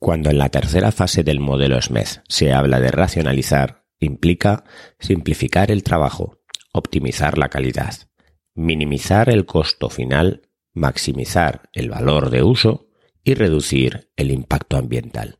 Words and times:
Cuando 0.00 0.30
en 0.30 0.38
la 0.38 0.48
tercera 0.48 0.92
fase 0.92 1.22
del 1.22 1.40
modelo 1.40 1.80
SMED 1.80 2.06
se 2.26 2.54
habla 2.54 2.80
de 2.80 2.90
racionalizar, 2.90 3.84
implica 3.98 4.64
simplificar 4.98 5.70
el 5.70 5.82
trabajo, 5.82 6.38
optimizar 6.72 7.36
la 7.36 7.50
calidad, 7.50 7.94
minimizar 8.54 9.28
el 9.28 9.44
costo 9.44 9.90
final, 9.90 10.48
maximizar 10.72 11.68
el 11.74 11.90
valor 11.90 12.30
de 12.30 12.42
uso 12.42 12.88
y 13.22 13.34
reducir 13.34 14.10
el 14.16 14.30
impacto 14.30 14.78
ambiental. 14.78 15.39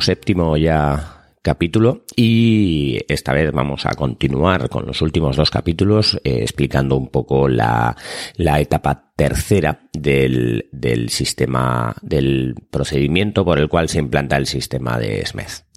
Séptimo 0.00 0.56
ya 0.56 1.22
capítulo 1.42 2.04
y 2.14 3.00
esta 3.08 3.32
vez 3.32 3.50
vamos 3.52 3.84
a 3.84 3.94
continuar 3.94 4.68
con 4.68 4.86
los 4.86 5.02
últimos 5.02 5.36
dos 5.36 5.50
capítulos 5.50 6.20
eh, 6.22 6.38
explicando 6.42 6.96
un 6.96 7.08
poco 7.08 7.48
la, 7.48 7.96
la 8.36 8.60
etapa 8.60 9.12
tercera 9.16 9.80
del, 9.92 10.68
del 10.70 11.10
sistema 11.10 11.94
del 12.00 12.54
procedimiento 12.70 13.44
por 13.44 13.58
el 13.58 13.68
cual 13.68 13.88
se 13.88 13.98
implanta 13.98 14.36
el 14.36 14.46
sistema 14.46 14.98
de 14.98 15.26
SMED. 15.26 15.71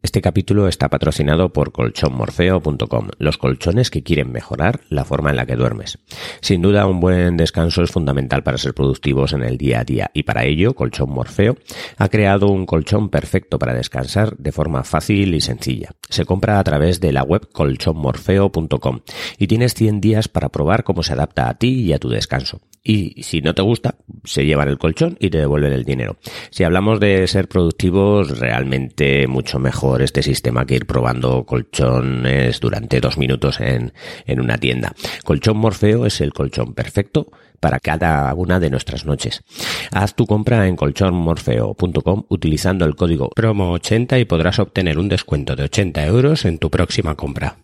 Este 0.00 0.22
capítulo 0.22 0.68
está 0.68 0.88
patrocinado 0.88 1.52
por 1.52 1.72
colchonmorfeo.com, 1.72 3.08
los 3.18 3.36
colchones 3.36 3.90
que 3.90 4.04
quieren 4.04 4.30
mejorar 4.30 4.80
la 4.90 5.04
forma 5.04 5.30
en 5.30 5.36
la 5.36 5.44
que 5.44 5.56
duermes. 5.56 5.98
Sin 6.40 6.62
duda, 6.62 6.86
un 6.86 7.00
buen 7.00 7.36
descanso 7.36 7.82
es 7.82 7.90
fundamental 7.90 8.44
para 8.44 8.58
ser 8.58 8.74
productivos 8.74 9.32
en 9.32 9.42
el 9.42 9.58
día 9.58 9.80
a 9.80 9.84
día 9.84 10.10
y 10.14 10.22
para 10.22 10.44
ello, 10.44 10.74
Colchón 10.74 11.10
Morfeo 11.10 11.56
ha 11.96 12.08
creado 12.08 12.46
un 12.46 12.64
colchón 12.64 13.08
perfecto 13.08 13.58
para 13.58 13.74
descansar 13.74 14.36
de 14.36 14.52
forma 14.52 14.84
fácil 14.84 15.34
y 15.34 15.40
sencilla. 15.40 15.90
Se 16.08 16.24
compra 16.24 16.60
a 16.60 16.64
través 16.64 17.00
de 17.00 17.12
la 17.12 17.24
web 17.24 17.48
colchonmorfeo.com 17.52 19.00
y 19.36 19.46
tienes 19.48 19.74
100 19.74 20.00
días 20.00 20.28
para 20.28 20.50
probar 20.50 20.84
cómo 20.84 21.02
se 21.02 21.14
adapta 21.14 21.48
a 21.48 21.58
ti 21.58 21.80
y 21.80 21.92
a 21.92 21.98
tu 21.98 22.08
descanso 22.08 22.60
y 22.88 23.22
si 23.22 23.42
no 23.42 23.54
te 23.54 23.60
gusta, 23.60 23.96
se 24.24 24.46
llevan 24.46 24.68
el 24.68 24.78
colchón 24.78 25.18
y 25.20 25.28
te 25.28 25.36
devuelven 25.36 25.74
el 25.74 25.84
dinero. 25.84 26.16
Si 26.48 26.64
hablamos 26.64 26.98
de 27.00 27.26
ser 27.26 27.46
productivos, 27.46 28.38
realmente 28.38 29.26
mucho 29.26 29.58
mejor 29.58 30.00
este 30.00 30.22
sistema 30.22 30.64
que 30.64 30.76
ir 30.76 30.86
probando 30.86 31.44
colchones 31.44 32.60
durante 32.60 32.98
dos 33.00 33.18
minutos 33.18 33.60
en, 33.60 33.92
en 34.24 34.40
una 34.40 34.56
tienda. 34.56 34.94
Colchón 35.22 35.58
Morfeo 35.58 36.06
es 36.06 36.22
el 36.22 36.32
colchón 36.32 36.72
perfecto 36.72 37.30
para 37.60 37.78
cada 37.78 38.32
una 38.32 38.58
de 38.58 38.70
nuestras 38.70 39.04
noches. 39.04 39.42
Haz 39.92 40.14
tu 40.14 40.26
compra 40.26 40.66
en 40.66 40.76
colchonmorfeo.com 40.76 42.24
utilizando 42.30 42.86
el 42.86 42.96
código 42.96 43.28
promo80 43.36 44.18
y 44.18 44.24
podrás 44.24 44.60
obtener 44.60 44.98
un 44.98 45.10
descuento 45.10 45.56
de 45.56 45.64
80 45.64 46.06
euros 46.06 46.46
en 46.46 46.56
tu 46.56 46.70
próxima 46.70 47.16
compra. 47.16 47.58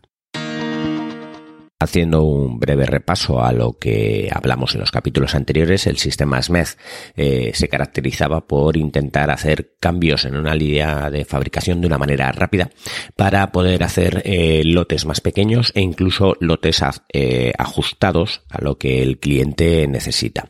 Haciendo 1.84 2.24
un 2.24 2.58
breve 2.58 2.86
repaso 2.86 3.44
a 3.44 3.52
lo 3.52 3.78
que 3.78 4.30
hablamos 4.32 4.74
en 4.74 4.80
los 4.80 4.90
capítulos 4.90 5.34
anteriores, 5.34 5.86
el 5.86 5.98
sistema 5.98 6.40
SMED 6.40 6.68
eh, 7.14 7.50
se 7.52 7.68
caracterizaba 7.68 8.46
por 8.46 8.78
intentar 8.78 9.30
hacer 9.30 9.74
cambios 9.80 10.24
en 10.24 10.34
una 10.34 10.54
línea 10.54 11.10
de 11.10 11.26
fabricación 11.26 11.82
de 11.82 11.86
una 11.86 11.98
manera 11.98 12.32
rápida 12.32 12.70
para 13.16 13.52
poder 13.52 13.82
hacer 13.82 14.22
eh, 14.24 14.62
lotes 14.64 15.04
más 15.04 15.20
pequeños 15.20 15.72
e 15.74 15.82
incluso 15.82 16.38
lotes 16.40 16.82
eh, 17.12 17.52
ajustados 17.58 18.40
a 18.48 18.64
lo 18.64 18.78
que 18.78 19.02
el 19.02 19.18
cliente 19.18 19.86
necesita. 19.86 20.48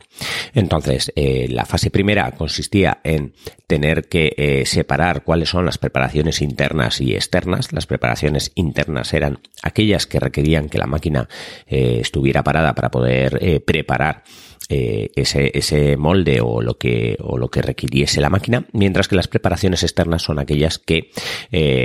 Entonces, 0.53 1.11
la 1.15 1.65
fase 1.65 1.91
primera 1.91 2.31
consistía 2.31 2.99
en 3.03 3.33
tener 3.67 4.07
que 4.07 4.63
separar 4.65 5.23
cuáles 5.23 5.49
son 5.49 5.65
las 5.65 5.77
preparaciones 5.77 6.41
internas 6.41 7.01
y 7.01 7.13
externas. 7.13 7.73
Las 7.73 7.87
preparaciones 7.87 8.53
internas 8.55 9.13
eran 9.13 9.39
aquellas 9.61 10.07
que 10.07 10.21
requerían 10.21 10.69
que 10.69 10.77
la 10.77 10.87
máquina 10.87 11.24
eh, 11.67 11.99
estuviera 12.01 12.43
parada 12.43 12.73
para 12.73 12.91
poder 12.91 13.37
eh, 13.41 13.59
preparar 13.59 14.23
eh, 14.67 15.11
ese, 15.15 15.51
ese, 15.53 15.95
molde 15.95 16.41
o 16.41 16.61
lo 16.61 16.77
que 16.77 17.17
o 17.19 17.37
lo 17.37 17.49
que 17.49 17.61
requiriese 17.61 18.19
la 18.19 18.31
máquina, 18.31 18.65
mientras 18.73 19.07
que 19.07 19.15
las 19.15 19.27
preparaciones 19.27 19.83
externas 19.83 20.23
son 20.23 20.39
aquellas 20.39 20.79
que 20.79 21.11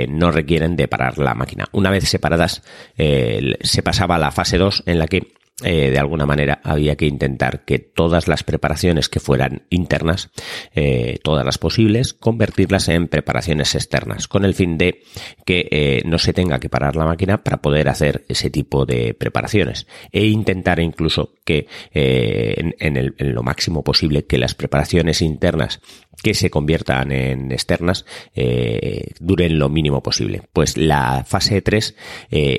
no 0.09 0.31
requieren 0.31 0.75
de 0.75 0.87
parar 0.87 1.19
la 1.19 1.35
máquina. 1.35 1.67
Una 1.73 1.91
vez 1.91 2.09
separadas, 2.09 2.63
se 2.97 3.83
pasaba 3.83 4.15
a 4.15 4.19
la 4.19 4.31
fase 4.31 4.57
2 4.57 4.83
en 4.87 4.97
la 4.97 5.05
que 5.05 5.33
eh, 5.63 5.91
de 5.91 5.99
alguna 5.99 6.25
manera 6.25 6.59
había 6.63 6.95
que 6.95 7.05
intentar 7.05 7.65
que 7.65 7.79
todas 7.79 8.27
las 8.27 8.43
preparaciones 8.43 9.09
que 9.09 9.19
fueran 9.19 9.63
internas, 9.69 10.31
eh, 10.73 11.19
todas 11.23 11.45
las 11.45 11.57
posibles, 11.57 12.13
convertirlas 12.13 12.89
en 12.89 13.07
preparaciones 13.07 13.75
externas, 13.75 14.27
con 14.27 14.45
el 14.45 14.53
fin 14.53 14.77
de 14.77 15.03
que 15.45 15.67
eh, 15.71 16.01
no 16.05 16.17
se 16.17 16.33
tenga 16.33 16.59
que 16.59 16.69
parar 16.69 16.95
la 16.95 17.05
máquina 17.05 17.43
para 17.43 17.61
poder 17.61 17.89
hacer 17.89 18.25
ese 18.27 18.49
tipo 18.49 18.85
de 18.85 19.13
preparaciones 19.13 19.87
e 20.11 20.25
intentar 20.25 20.79
incluso 20.79 21.33
que 21.45 21.67
en, 21.93 22.75
en, 22.79 23.33
lo 23.33 23.43
máximo 23.43 23.83
posible 23.83 24.25
que 24.25 24.37
las 24.37 24.55
preparaciones 24.55 25.21
internas 25.21 25.81
que 26.21 26.33
se 26.33 26.49
conviertan 26.49 27.11
en 27.11 27.51
externas 27.51 28.05
duren 29.19 29.59
lo 29.59 29.69
mínimo 29.69 30.03
posible. 30.03 30.43
Pues 30.53 30.77
la 30.77 31.23
fase 31.25 31.61
3 31.61 31.95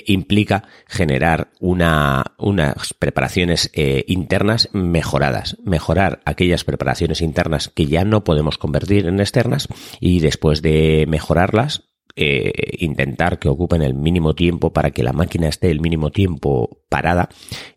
implica 0.06 0.64
generar 0.86 1.50
una, 1.60 2.34
unas 2.38 2.94
preparaciones 2.94 3.70
eh, 3.72 4.04
internas 4.06 4.68
mejoradas, 4.72 5.56
mejorar 5.64 6.20
aquellas 6.24 6.64
preparaciones 6.64 7.20
internas 7.20 7.70
que 7.74 7.86
ya 7.86 8.04
no 8.04 8.24
podemos 8.24 8.58
convertir 8.58 9.06
en 9.06 9.20
externas 9.20 9.68
y 10.00 10.20
después 10.20 10.62
de 10.62 11.06
mejorarlas 11.08 11.91
eh, 12.16 12.52
intentar 12.78 13.38
que 13.38 13.48
ocupen 13.48 13.82
el 13.82 13.94
mínimo 13.94 14.34
tiempo 14.34 14.72
para 14.72 14.90
que 14.90 15.02
la 15.02 15.12
máquina 15.12 15.48
esté 15.48 15.70
el 15.70 15.80
mínimo 15.80 16.10
tiempo 16.10 16.82
parada 16.88 17.28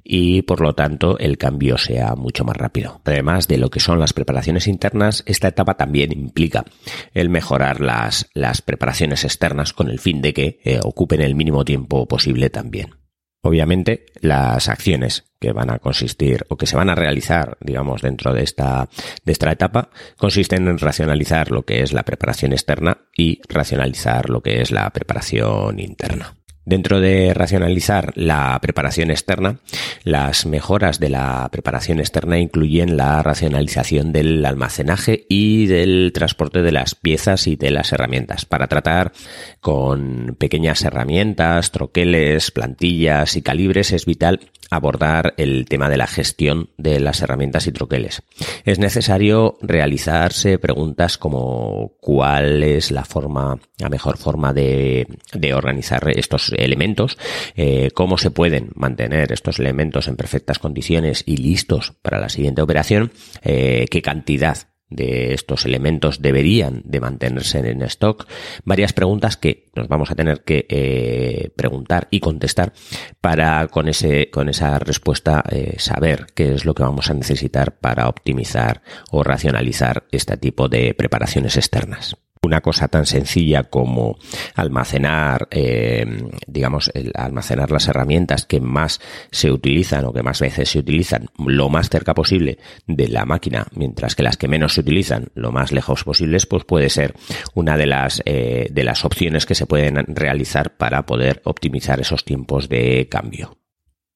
y 0.03 0.41
por 0.41 0.61
lo 0.61 0.73
tanto 0.73 1.17
el 1.19 1.37
cambio 1.37 1.77
sea 1.77 2.15
mucho 2.15 2.43
más 2.43 2.57
rápido. 2.57 3.01
Además 3.05 3.47
de 3.47 3.57
lo 3.57 3.69
que 3.69 3.79
son 3.79 3.99
las 3.99 4.13
preparaciones 4.13 4.67
internas, 4.67 5.23
esta 5.25 5.47
etapa 5.47 5.75
también 5.75 6.11
implica 6.11 6.65
el 7.13 7.29
mejorar 7.29 7.81
las, 7.81 8.29
las 8.33 8.61
preparaciones 8.61 9.23
externas 9.23 9.73
con 9.73 9.89
el 9.89 9.99
fin 9.99 10.21
de 10.21 10.33
que 10.33 10.59
eh, 10.63 10.79
ocupen 10.83 11.21
el 11.21 11.35
mínimo 11.35 11.63
tiempo 11.63 12.07
posible 12.07 12.49
también. 12.49 12.95
Obviamente, 13.41 14.07
las 14.21 14.69
acciones 14.69 15.25
que 15.45 15.53
van 15.53 15.69
a 15.69 15.77
consistir 15.77 16.43
o 16.49 16.57
que 16.57 16.65
se 16.65 16.75
van 16.75 16.89
a 16.89 16.95
realizar, 16.95 17.55
digamos, 17.61 18.01
dentro 18.01 18.33
de 18.33 18.41
esta, 18.41 18.89
de 19.23 19.31
esta 19.31 19.51
etapa, 19.51 19.89
consisten 20.17 20.67
en 20.67 20.79
racionalizar 20.79 21.51
lo 21.51 21.61
que 21.61 21.83
es 21.83 21.93
la 21.93 22.01
preparación 22.01 22.51
externa 22.51 22.97
y 23.15 23.41
racionalizar 23.47 24.31
lo 24.31 24.41
que 24.41 24.61
es 24.61 24.71
la 24.71 24.89
preparación 24.89 25.79
interna. 25.79 26.33
Dentro 26.65 26.99
de 26.99 27.33
racionalizar 27.35 28.11
la 28.15 28.57
preparación 28.59 29.11
externa, 29.11 29.59
las 30.03 30.47
mejoras 30.47 30.99
de 30.99 31.09
la 31.09 31.47
preparación 31.51 31.99
externa 31.99 32.39
incluyen 32.39 32.97
la 32.97 33.21
racionalización 33.21 34.11
del 34.11 34.43
almacenaje 34.43 35.27
y 35.29 35.67
del 35.67 36.11
transporte 36.11 36.63
de 36.63 36.71
las 36.71 36.95
piezas 36.95 37.45
y 37.45 37.55
de 37.55 37.69
las 37.69 37.91
herramientas. 37.91 38.45
Para 38.45 38.67
tratar 38.67 39.11
con 39.59 40.35
pequeñas 40.39 40.83
herramientas, 40.83 41.71
troqueles, 41.71 42.49
plantillas 42.49 43.35
y 43.35 43.43
calibres 43.43 43.91
es 43.91 44.07
vital 44.07 44.39
abordar 44.71 45.35
el 45.37 45.65
tema 45.65 45.89
de 45.89 45.97
la 45.97 46.07
gestión 46.07 46.69
de 46.77 46.99
las 46.99 47.21
herramientas 47.21 47.67
y 47.67 47.71
troqueles. 47.71 48.23
Es 48.63 48.79
necesario 48.79 49.57
realizarse 49.61 50.57
preguntas 50.57 51.19
como 51.19 51.93
cuál 51.99 52.63
es 52.63 52.89
la 52.89 53.05
forma, 53.05 53.59
la 53.77 53.89
mejor 53.89 54.17
forma 54.17 54.53
de, 54.53 55.07
de 55.33 55.53
organizar 55.53 56.09
estos 56.15 56.54
elementos, 56.57 57.17
eh, 57.55 57.91
cómo 57.93 58.17
se 58.17 58.31
pueden 58.31 58.69
mantener 58.75 59.31
estos 59.31 59.59
elementos 59.59 60.07
en 60.07 60.15
perfectas 60.15 60.59
condiciones 60.59 61.23
y 61.25 61.37
listos 61.37 61.93
para 62.01 62.19
la 62.19 62.29
siguiente 62.29 62.61
operación, 62.61 63.11
eh, 63.43 63.85
qué 63.89 64.01
cantidad 64.01 64.69
de 64.87 65.33
estos 65.33 65.65
elementos 65.65 66.21
deberían 66.21 66.83
de 66.85 66.99
mantenerse 66.99 67.57
en 67.57 67.81
stock, 67.81 68.27
varias 68.63 68.93
preguntas 68.93 69.35
que 69.35 69.65
nos 69.75 69.87
vamos 69.87 70.11
a 70.11 70.15
tener 70.15 70.43
que 70.43 70.67
eh, 70.69 71.49
preguntar 71.55 72.07
y 72.11 72.19
contestar 72.19 72.71
para 73.19 73.67
con 73.67 73.87
ese 73.87 74.29
con 74.29 74.47
esa 74.47 74.77
respuesta 74.77 75.43
saber 75.77 76.27
qué 76.35 76.53
es 76.53 76.65
lo 76.65 76.75
que 76.75 76.83
vamos 76.83 77.09
a 77.09 77.15
necesitar 77.15 77.79
para 77.79 78.07
optimizar 78.07 78.83
o 79.09 79.23
racionalizar 79.23 80.05
este 80.11 80.37
tipo 80.37 80.69
de 80.69 80.93
preparaciones 80.93 81.57
externas. 81.57 82.15
Una 82.45 82.61
cosa 82.61 82.87
tan 82.87 83.05
sencilla 83.05 83.63
como 83.63 84.17
almacenar, 84.55 85.47
eh, 85.51 86.05
digamos, 86.47 86.91
almacenar 87.13 87.71
las 87.71 87.87
herramientas 87.87 88.45
que 88.45 88.61
más 88.61 88.99
se 89.31 89.51
utilizan 89.51 90.05
o 90.05 90.13
que 90.13 90.23
más 90.23 90.39
veces 90.39 90.69
se 90.69 90.79
utilizan 90.79 91.27
lo 91.37 91.69
más 91.69 91.89
cerca 91.89 92.13
posible 92.13 92.57
de 92.87 93.07
la 93.07 93.25
máquina, 93.25 93.67
mientras 93.75 94.15
que 94.15 94.23
las 94.23 94.37
que 94.37 94.47
menos 94.47 94.73
se 94.73 94.81
utilizan 94.81 95.29
lo 95.35 95.51
más 95.51 95.71
lejos 95.71 96.03
posibles, 96.03 96.45
pues 96.45 96.63
puede 96.63 96.89
ser 96.89 97.15
una 97.53 97.77
de 97.77 97.85
las 97.85 98.21
eh, 98.25 98.67
de 98.71 98.83
las 98.83 99.05
opciones 99.05 99.45
que 99.45 99.55
se 99.55 99.65
pueden 99.65 99.95
realizar 100.07 100.77
para 100.77 101.05
poder 101.05 101.41
optimizar 101.45 101.99
esos 101.99 102.23
tiempos 102.23 102.69
de 102.69 103.07
cambio. 103.09 103.57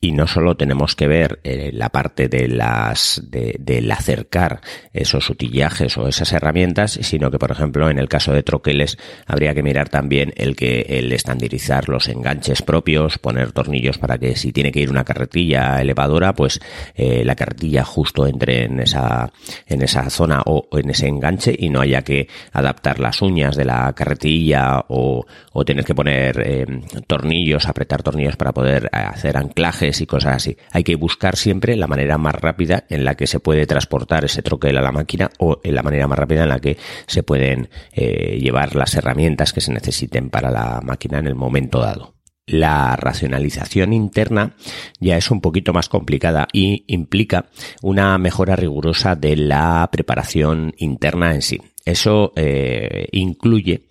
Y 0.01 0.13
no 0.13 0.27
solo 0.27 0.55
tenemos 0.55 0.95
que 0.95 1.07
ver 1.09 1.41
eh, 1.43 1.71
la 1.73 1.89
parte 1.89 2.29
de 2.29 2.47
las, 2.47 3.21
de, 3.29 3.57
del 3.59 3.91
acercar 3.91 4.61
esos 4.93 5.29
utillajes 5.29 5.97
o 5.97 6.07
esas 6.07 6.31
herramientas, 6.31 6.97
sino 7.01 7.29
que, 7.29 7.37
por 7.37 7.51
ejemplo, 7.51 7.89
en 7.89 7.99
el 7.99 8.07
caso 8.07 8.31
de 8.31 8.41
troqueles, 8.41 8.97
habría 9.27 9.53
que 9.53 9.61
mirar 9.61 9.89
también 9.89 10.33
el 10.37 10.55
que, 10.55 10.85
el 10.87 11.11
estandarizar 11.11 11.89
los 11.89 12.07
enganches 12.07 12.61
propios, 12.61 13.17
poner 13.17 13.51
tornillos 13.51 13.97
para 13.97 14.17
que 14.17 14.37
si 14.37 14.53
tiene 14.53 14.71
que 14.71 14.79
ir 14.79 14.89
una 14.89 15.03
carretilla 15.03 15.81
elevadora, 15.81 16.33
pues, 16.33 16.61
eh, 16.95 17.25
la 17.25 17.35
carretilla 17.35 17.83
justo 17.83 18.25
entre 18.25 18.63
en 18.63 18.79
esa, 18.79 19.33
en 19.67 19.81
esa 19.81 20.09
zona 20.09 20.41
o, 20.45 20.69
en 20.77 20.91
ese 20.91 21.07
enganche 21.07 21.53
y 21.59 21.67
no 21.67 21.81
haya 21.81 22.03
que 22.03 22.29
adaptar 22.53 22.99
las 23.01 23.21
uñas 23.21 23.57
de 23.57 23.65
la 23.65 23.91
carretilla 23.91 24.85
o, 24.87 25.25
o 25.51 25.65
tener 25.65 25.83
que 25.83 25.93
poner 25.93 26.39
eh, 26.39 26.65
tornillos, 27.05 27.67
apretar 27.67 28.01
tornillos 28.01 28.37
para 28.37 28.53
poder 28.53 28.89
hacer 28.93 29.35
anclajes 29.35 29.88
y 30.01 30.05
cosas 30.05 30.35
así. 30.35 30.57
Hay 30.71 30.83
que 30.83 30.95
buscar 30.95 31.35
siempre 31.35 31.75
la 31.75 31.87
manera 31.87 32.17
más 32.17 32.35
rápida 32.35 32.85
en 32.89 33.03
la 33.03 33.15
que 33.15 33.27
se 33.27 33.39
puede 33.39 33.65
transportar 33.65 34.25
ese 34.25 34.41
troquel 34.41 34.77
a 34.77 34.81
la 34.81 34.91
máquina 34.91 35.29
o 35.39 35.59
en 35.63 35.75
la 35.75 35.83
manera 35.83 36.07
más 36.07 36.19
rápida 36.19 36.43
en 36.43 36.49
la 36.49 36.59
que 36.59 36.77
se 37.07 37.23
pueden 37.23 37.69
eh, 37.93 38.37
llevar 38.39 38.75
las 38.75 38.93
herramientas 38.95 39.53
que 39.53 39.61
se 39.61 39.73
necesiten 39.73 40.29
para 40.29 40.51
la 40.51 40.79
máquina 40.81 41.19
en 41.19 41.27
el 41.27 41.35
momento 41.35 41.79
dado 41.79 42.18
la 42.49 42.95
racionalización 42.95 43.93
interna 43.93 44.55
ya 44.99 45.17
es 45.17 45.31
un 45.31 45.41
poquito 45.41 45.73
más 45.73 45.89
complicada 45.89 46.47
y 46.51 46.83
implica 46.87 47.45
una 47.81 48.17
mejora 48.17 48.55
rigurosa 48.55 49.15
de 49.15 49.35
la 49.35 49.87
preparación 49.91 50.73
interna 50.77 51.33
en 51.33 51.41
sí. 51.41 51.61
Eso 51.85 52.33
eh, 52.35 53.07
incluye 53.13 53.83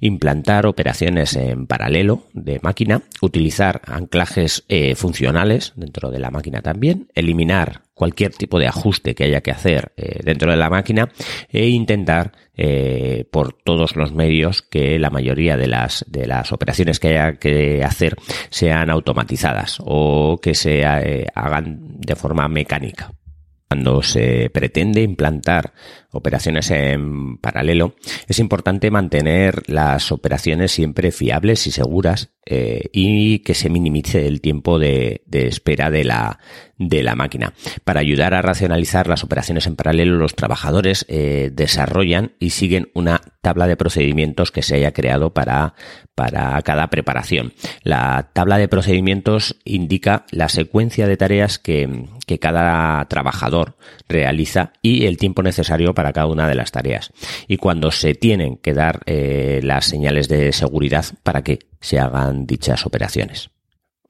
implantar 0.00 0.66
operaciones 0.66 1.36
en 1.36 1.66
paralelo 1.66 2.24
de 2.32 2.58
máquina, 2.60 3.02
utilizar 3.20 3.82
anclajes 3.86 4.64
eh, 4.68 4.94
funcionales 4.96 5.72
dentro 5.76 6.10
de 6.10 6.18
la 6.18 6.30
máquina 6.30 6.60
también, 6.60 7.08
eliminar 7.14 7.82
cualquier 7.94 8.34
tipo 8.34 8.58
de 8.58 8.66
ajuste 8.66 9.14
que 9.14 9.24
haya 9.24 9.40
que 9.42 9.52
hacer 9.52 9.92
eh, 9.96 10.20
dentro 10.24 10.50
de 10.50 10.56
la 10.56 10.70
máquina 10.70 11.08
e 11.48 11.68
intentar 11.68 12.32
por 13.30 13.52
todos 13.52 13.96
los 13.96 14.12
medios 14.12 14.62
que 14.62 14.98
la 14.98 15.10
mayoría 15.10 15.56
de 15.56 15.66
las 15.66 16.04
de 16.08 16.26
las 16.26 16.52
operaciones 16.52 16.98
que 16.98 17.08
haya 17.08 17.38
que 17.38 17.84
hacer 17.84 18.16
sean 18.50 18.88
automatizadas 18.88 19.78
o 19.84 20.38
que 20.40 20.54
se 20.54 20.84
hagan 20.84 21.98
de 21.98 22.16
forma 22.16 22.48
mecánica. 22.48 23.10
Cuando 23.68 24.00
se 24.02 24.48
pretende 24.50 25.02
implantar 25.02 25.72
operaciones 26.12 26.70
en 26.70 27.36
paralelo, 27.38 27.96
es 28.28 28.38
importante 28.38 28.92
mantener 28.92 29.62
las 29.66 30.12
operaciones 30.12 30.70
siempre 30.70 31.10
fiables 31.10 31.66
y 31.66 31.72
seguras 31.72 32.30
eh, 32.46 32.88
y 32.92 33.40
que 33.40 33.54
se 33.54 33.68
minimice 33.68 34.28
el 34.28 34.40
tiempo 34.40 34.78
de, 34.78 35.22
espera 35.32 35.90
de 35.90 36.04
la, 36.04 36.38
de 36.78 37.02
la 37.02 37.16
máquina. 37.16 37.54
Para 37.82 38.00
ayudar 38.00 38.34
a 38.34 38.42
racionalizar 38.42 39.08
las 39.08 39.24
operaciones 39.24 39.66
en 39.66 39.74
paralelo, 39.74 40.16
los 40.16 40.36
trabajadores 40.36 41.04
eh, 41.08 41.50
desarrollan 41.52 42.34
y 42.38 42.50
siguen 42.50 42.90
una 42.94 43.20
tabla 43.42 43.66
de 43.66 43.76
procedimientos 43.76 44.52
que 44.52 44.62
se 44.62 44.76
haya 44.76 44.92
creado 44.92 45.34
para, 45.34 45.74
para 46.14 46.62
cada 46.62 46.88
preparación. 46.88 47.52
La 47.82 48.30
tabla 48.32 48.58
de 48.58 48.68
procedimientos 48.68 49.56
indica 49.64 50.24
la 50.30 50.48
secuencia 50.48 51.08
de 51.08 51.16
tareas 51.16 51.58
que, 51.58 52.06
que 52.26 52.38
cada 52.38 53.04
trabajador 53.06 53.76
realiza 54.08 54.72
y 54.82 55.06
el 55.06 55.16
tiempo 55.16 55.42
necesario 55.42 55.94
para 55.94 56.12
cada 56.12 56.26
una 56.26 56.48
de 56.48 56.56
las 56.56 56.72
tareas. 56.72 57.12
Y 57.48 57.56
cuando 57.56 57.90
se 57.90 58.14
tienen 58.14 58.56
que 58.56 58.74
dar 58.74 59.00
eh, 59.06 59.60
las 59.62 59.86
señales 59.86 60.28
de 60.28 60.52
seguridad 60.52 61.06
para 61.22 61.42
que 61.42 61.60
se 61.80 61.98
hagan 61.98 62.46
dichas 62.46 62.84
operaciones. 62.84 63.50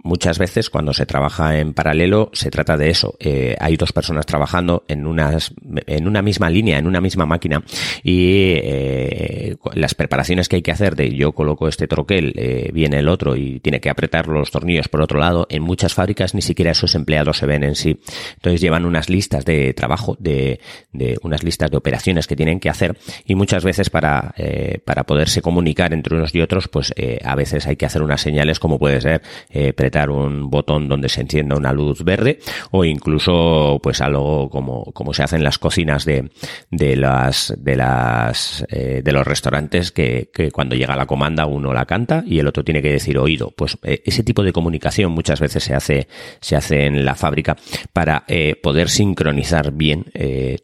Muchas 0.06 0.38
veces 0.38 0.70
cuando 0.70 0.94
se 0.94 1.05
trabaja 1.05 1.58
en 1.58 1.75
paralelo 1.75 2.31
se 2.32 2.49
trata 2.49 2.76
de 2.76 2.91
eso. 2.91 3.17
Eh, 3.19 3.56
hay 3.58 3.76
dos 3.76 3.93
personas 3.93 4.25
trabajando 4.25 4.85
en, 4.87 5.05
unas, 5.05 5.53
en 5.85 6.06
una 6.06 6.23
misma 6.23 6.49
línea, 6.49 6.79
en 6.79 6.87
una 6.87 7.00
misma 7.00 7.26
máquina 7.26 7.61
y 8.05 8.53
eh, 8.55 9.56
las 9.75 9.97
preparaciones 9.97 10.49
que 10.49 10.56
hay 10.56 10.62
que 10.62 10.70
hacer 10.70 10.94
de 10.94 11.12
yo 11.12 11.32
coloco 11.32 11.67
este 11.67 11.88
troquel, 11.88 12.32
eh, 12.37 12.70
viene 12.73 13.00
el 13.00 13.08
otro 13.08 13.35
y 13.35 13.58
tiene 13.58 13.81
que 13.81 13.91
apretar 13.91 14.29
los 14.29 14.53
tornillos 14.53 14.87
por 14.87 15.03
otro 15.03 15.19
lado, 15.19 15.49
en 15.50 15.64
muchas 15.64 15.93
fábricas 15.93 16.37
ni 16.37 16.43
siquiera 16.43 16.70
esos 16.70 16.94
empleados 16.94 17.38
se 17.38 17.47
ven 17.47 17.64
en 17.64 17.75
sí. 17.75 17.99
Entonces 18.37 18.61
llevan 18.61 18.87
unas 18.87 19.11
listas 19.11 19.44
de 19.44 19.75
trabajo, 19.75 20.17
de, 20.20 20.61
de 20.93 21.19
unas 21.25 21.43
listas 21.43 21.69
de 21.69 21.79
operaciones 21.79 22.29
que 22.29 22.37
tienen 22.37 22.61
que 22.61 22.70
hacer 22.70 22.97
y 23.25 23.35
muchas 23.35 23.64
veces 23.64 23.91
para, 23.91 24.37
para 24.85 25.02
poderse 25.02 25.43
comunicar 25.43 25.93
entre 25.93 26.14
unos 26.14 26.32
y 26.32 26.43
otros, 26.43 26.69
pues 26.69 26.94
a 27.25 27.35
veces 27.35 27.67
hay 27.67 27.75
que 27.75 27.87
hacer 27.87 28.02
unas 28.02 28.20
señales 28.20 28.61
como 28.61 28.79
puede 28.79 29.00
ser 29.00 29.23
eh, 29.96 30.10
un 30.10 30.50
botón 30.50 30.88
donde 30.88 31.08
se 31.08 31.22
encienda 31.22 31.56
una 31.56 31.72
luz 31.72 32.04
verde 32.04 32.38
o 32.70 32.84
incluso 32.84 33.78
pues 33.82 34.00
algo 34.00 34.48
como, 34.50 34.84
como 34.93 35.14
se 35.14 35.22
hace 35.22 35.37
en 35.37 35.44
las 35.44 35.58
cocinas 35.58 36.04
de, 36.04 36.31
de 36.70 36.96
las 36.96 37.54
de 37.56 37.76
las 37.76 38.64
eh, 38.69 39.02
de 39.02 39.12
los 39.12 39.26
restaurantes 39.26 39.93
que, 39.93 40.31
que, 40.32 40.50
cuando 40.50 40.76
llega 40.76 40.96
la 40.96 41.06
comanda 41.06 41.46
uno 41.46 41.72
la 41.72 41.87
canta 41.87 42.22
y 42.26 42.38
el 42.38 42.46
otro 42.46 42.64
tiene 42.64 42.82
que 42.82 42.93
decir 42.93 43.19
oído. 43.19 43.52
Pues 43.56 43.78
eh, 43.82 44.02
ese 44.04 44.22
tipo 44.22 44.43
de 44.43 44.52
comunicación 44.52 45.12
muchas 45.12 45.40
veces 45.40 45.64
se 45.64 45.75
hace 45.75 46.08
se 46.40 46.56
hace 46.56 46.87
en 46.87 47.04
la 47.04 47.14
fábrica 47.14 47.56
para 47.92 48.25
eh, 48.28 48.56
poder 48.62 48.88
sincronizar 48.88 49.72
bien 49.72 50.06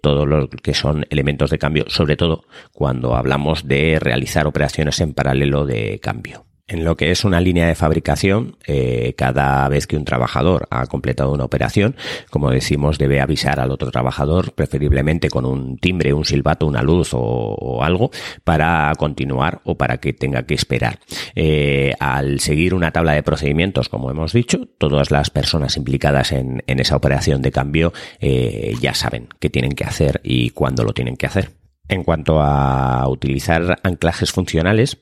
todo 0.01 0.27
lo 0.27 0.49
que 0.49 0.75
son 0.75 1.07
elementos 1.11 1.51
de 1.51 1.59
cambio, 1.59 1.85
sobre 1.89 2.17
todo 2.17 2.45
cuando 2.73 3.15
hablamos 3.15 3.67
de 3.67 3.99
realizar 4.01 4.47
operaciones 4.47 5.01
en 5.01 5.15
paralelo 5.15 5.67
de 5.67 5.99
cambio. 6.01 6.45
En 6.69 6.85
lo 6.85 6.97
que 6.97 7.11
es 7.11 7.25
una 7.25 7.41
línea 7.41 7.67
de 7.67 7.75
fabricación, 7.75 8.57
eh, 8.67 9.15
cada 9.17 9.69
vez 9.69 9.89
que 9.89 9.97
un 9.97 10.05
trabajador 10.05 10.69
ha 10.71 10.87
completado 10.87 11.33
una 11.33 11.45
operación, 11.45 11.97
como 12.31 12.51
decimos, 12.51 12.99
debe 12.99 13.21
avisar 13.21 13.59
al 13.59 13.73
otro 13.73 13.91
trabajador, 13.91 14.53
preferiblemente 14.53 15.29
con 15.29 15.45
un 15.45 15.77
timbre, 15.77 16.15
un 16.15 16.25
silbato, 16.25 16.67
una 16.67 16.83
luz 16.83 17.11
o, 17.13 17.83
algo, 17.83 18.11
para 18.45 18.93
continuar 18.97 19.61
o 19.65 19.77
para 19.77 19.99
que 19.99 20.13
tenga 20.13 20.45
que 20.45 20.55
esperar. 20.55 21.01
Eh, 21.35 21.95
al 21.99 22.39
seguir 22.39 22.75
una 22.75 22.93
tabla 22.93 23.13
de 23.13 23.25
procedimientos, 23.25 23.89
como 23.89 24.11
hemos 24.11 24.33
dicho, 24.33 24.69
todas 24.79 25.11
las 25.11 25.31
personas 25.31 25.77
implicadas 25.77 26.31
en, 26.31 26.63
esa 26.67 26.97
operación 26.97 27.43
de 27.43 27.53
cambio 27.53 27.93
eh, 28.19 28.75
ya 28.81 28.95
saben 28.95 29.29
qué 29.39 29.51
tienen 29.51 29.73
que 29.73 29.85
hacer 29.85 30.21
y 30.25 30.51
cuándo 30.51 30.85
lo 30.85 30.93
tienen 30.93 31.17
que 31.17 31.27
hacer. 31.27 31.51
En 31.89 32.05
cuanto 32.05 32.41
a 32.41 33.07
utilizar 33.09 33.79
anclajes 33.83 34.33
funcionales, 34.33 34.99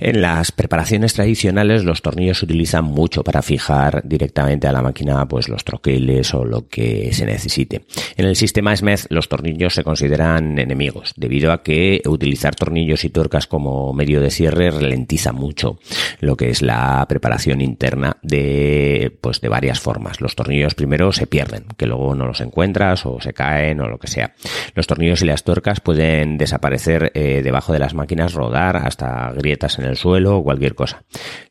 en 0.00 0.22
las 0.22 0.52
preparaciones 0.52 1.14
tradicionales 1.14 1.84
los 1.84 2.02
tornillos 2.02 2.38
se 2.38 2.46
utilizan 2.46 2.84
mucho 2.84 3.22
para 3.22 3.42
fijar 3.42 4.02
directamente 4.04 4.66
a 4.66 4.72
la 4.72 4.82
máquina 4.82 5.26
pues 5.28 5.48
los 5.48 5.64
troqueles 5.64 6.34
o 6.34 6.44
lo 6.44 6.68
que 6.68 7.12
se 7.12 7.26
necesite. 7.26 7.82
En 8.16 8.26
el 8.26 8.36
sistema 8.36 8.74
Smith 8.74 9.06
los 9.10 9.28
tornillos 9.28 9.74
se 9.74 9.84
consideran 9.84 10.58
enemigos 10.58 11.12
debido 11.16 11.52
a 11.52 11.62
que 11.62 12.02
utilizar 12.06 12.54
tornillos 12.54 13.04
y 13.04 13.10
tuercas 13.10 13.46
como 13.46 13.92
medio 13.92 14.20
de 14.20 14.30
cierre 14.30 14.70
ralentiza 14.70 15.32
mucho 15.32 15.78
lo 16.20 16.36
que 16.36 16.50
es 16.50 16.62
la 16.62 17.04
preparación 17.08 17.60
interna 17.60 18.16
de 18.22 19.16
pues 19.20 19.40
de 19.40 19.48
varias 19.48 19.80
formas. 19.80 20.20
Los 20.20 20.34
tornillos 20.34 20.74
primero 20.74 21.12
se 21.12 21.26
pierden, 21.26 21.64
que 21.76 21.86
luego 21.86 22.14
no 22.14 22.26
los 22.26 22.40
encuentras 22.40 23.04
o 23.06 23.20
se 23.20 23.32
caen 23.32 23.80
o 23.80 23.88
lo 23.88 23.98
que 23.98 24.08
sea. 24.08 24.34
Los 24.74 24.86
tornillos 24.86 25.22
y 25.22 25.26
las 25.26 25.44
tuercas 25.44 25.80
pueden 25.80 26.38
desaparecer 26.38 27.12
eh, 27.14 27.42
debajo 27.42 27.72
de 27.72 27.78
las 27.78 27.94
máquinas, 27.94 28.32
rodar 28.32 28.76
hasta 28.76 29.32
grietas 29.32 29.78
en 29.78 29.84
el 29.86 29.89
el 29.90 29.96
suelo 29.96 30.38
o 30.38 30.44
cualquier 30.44 30.74
cosa. 30.74 31.04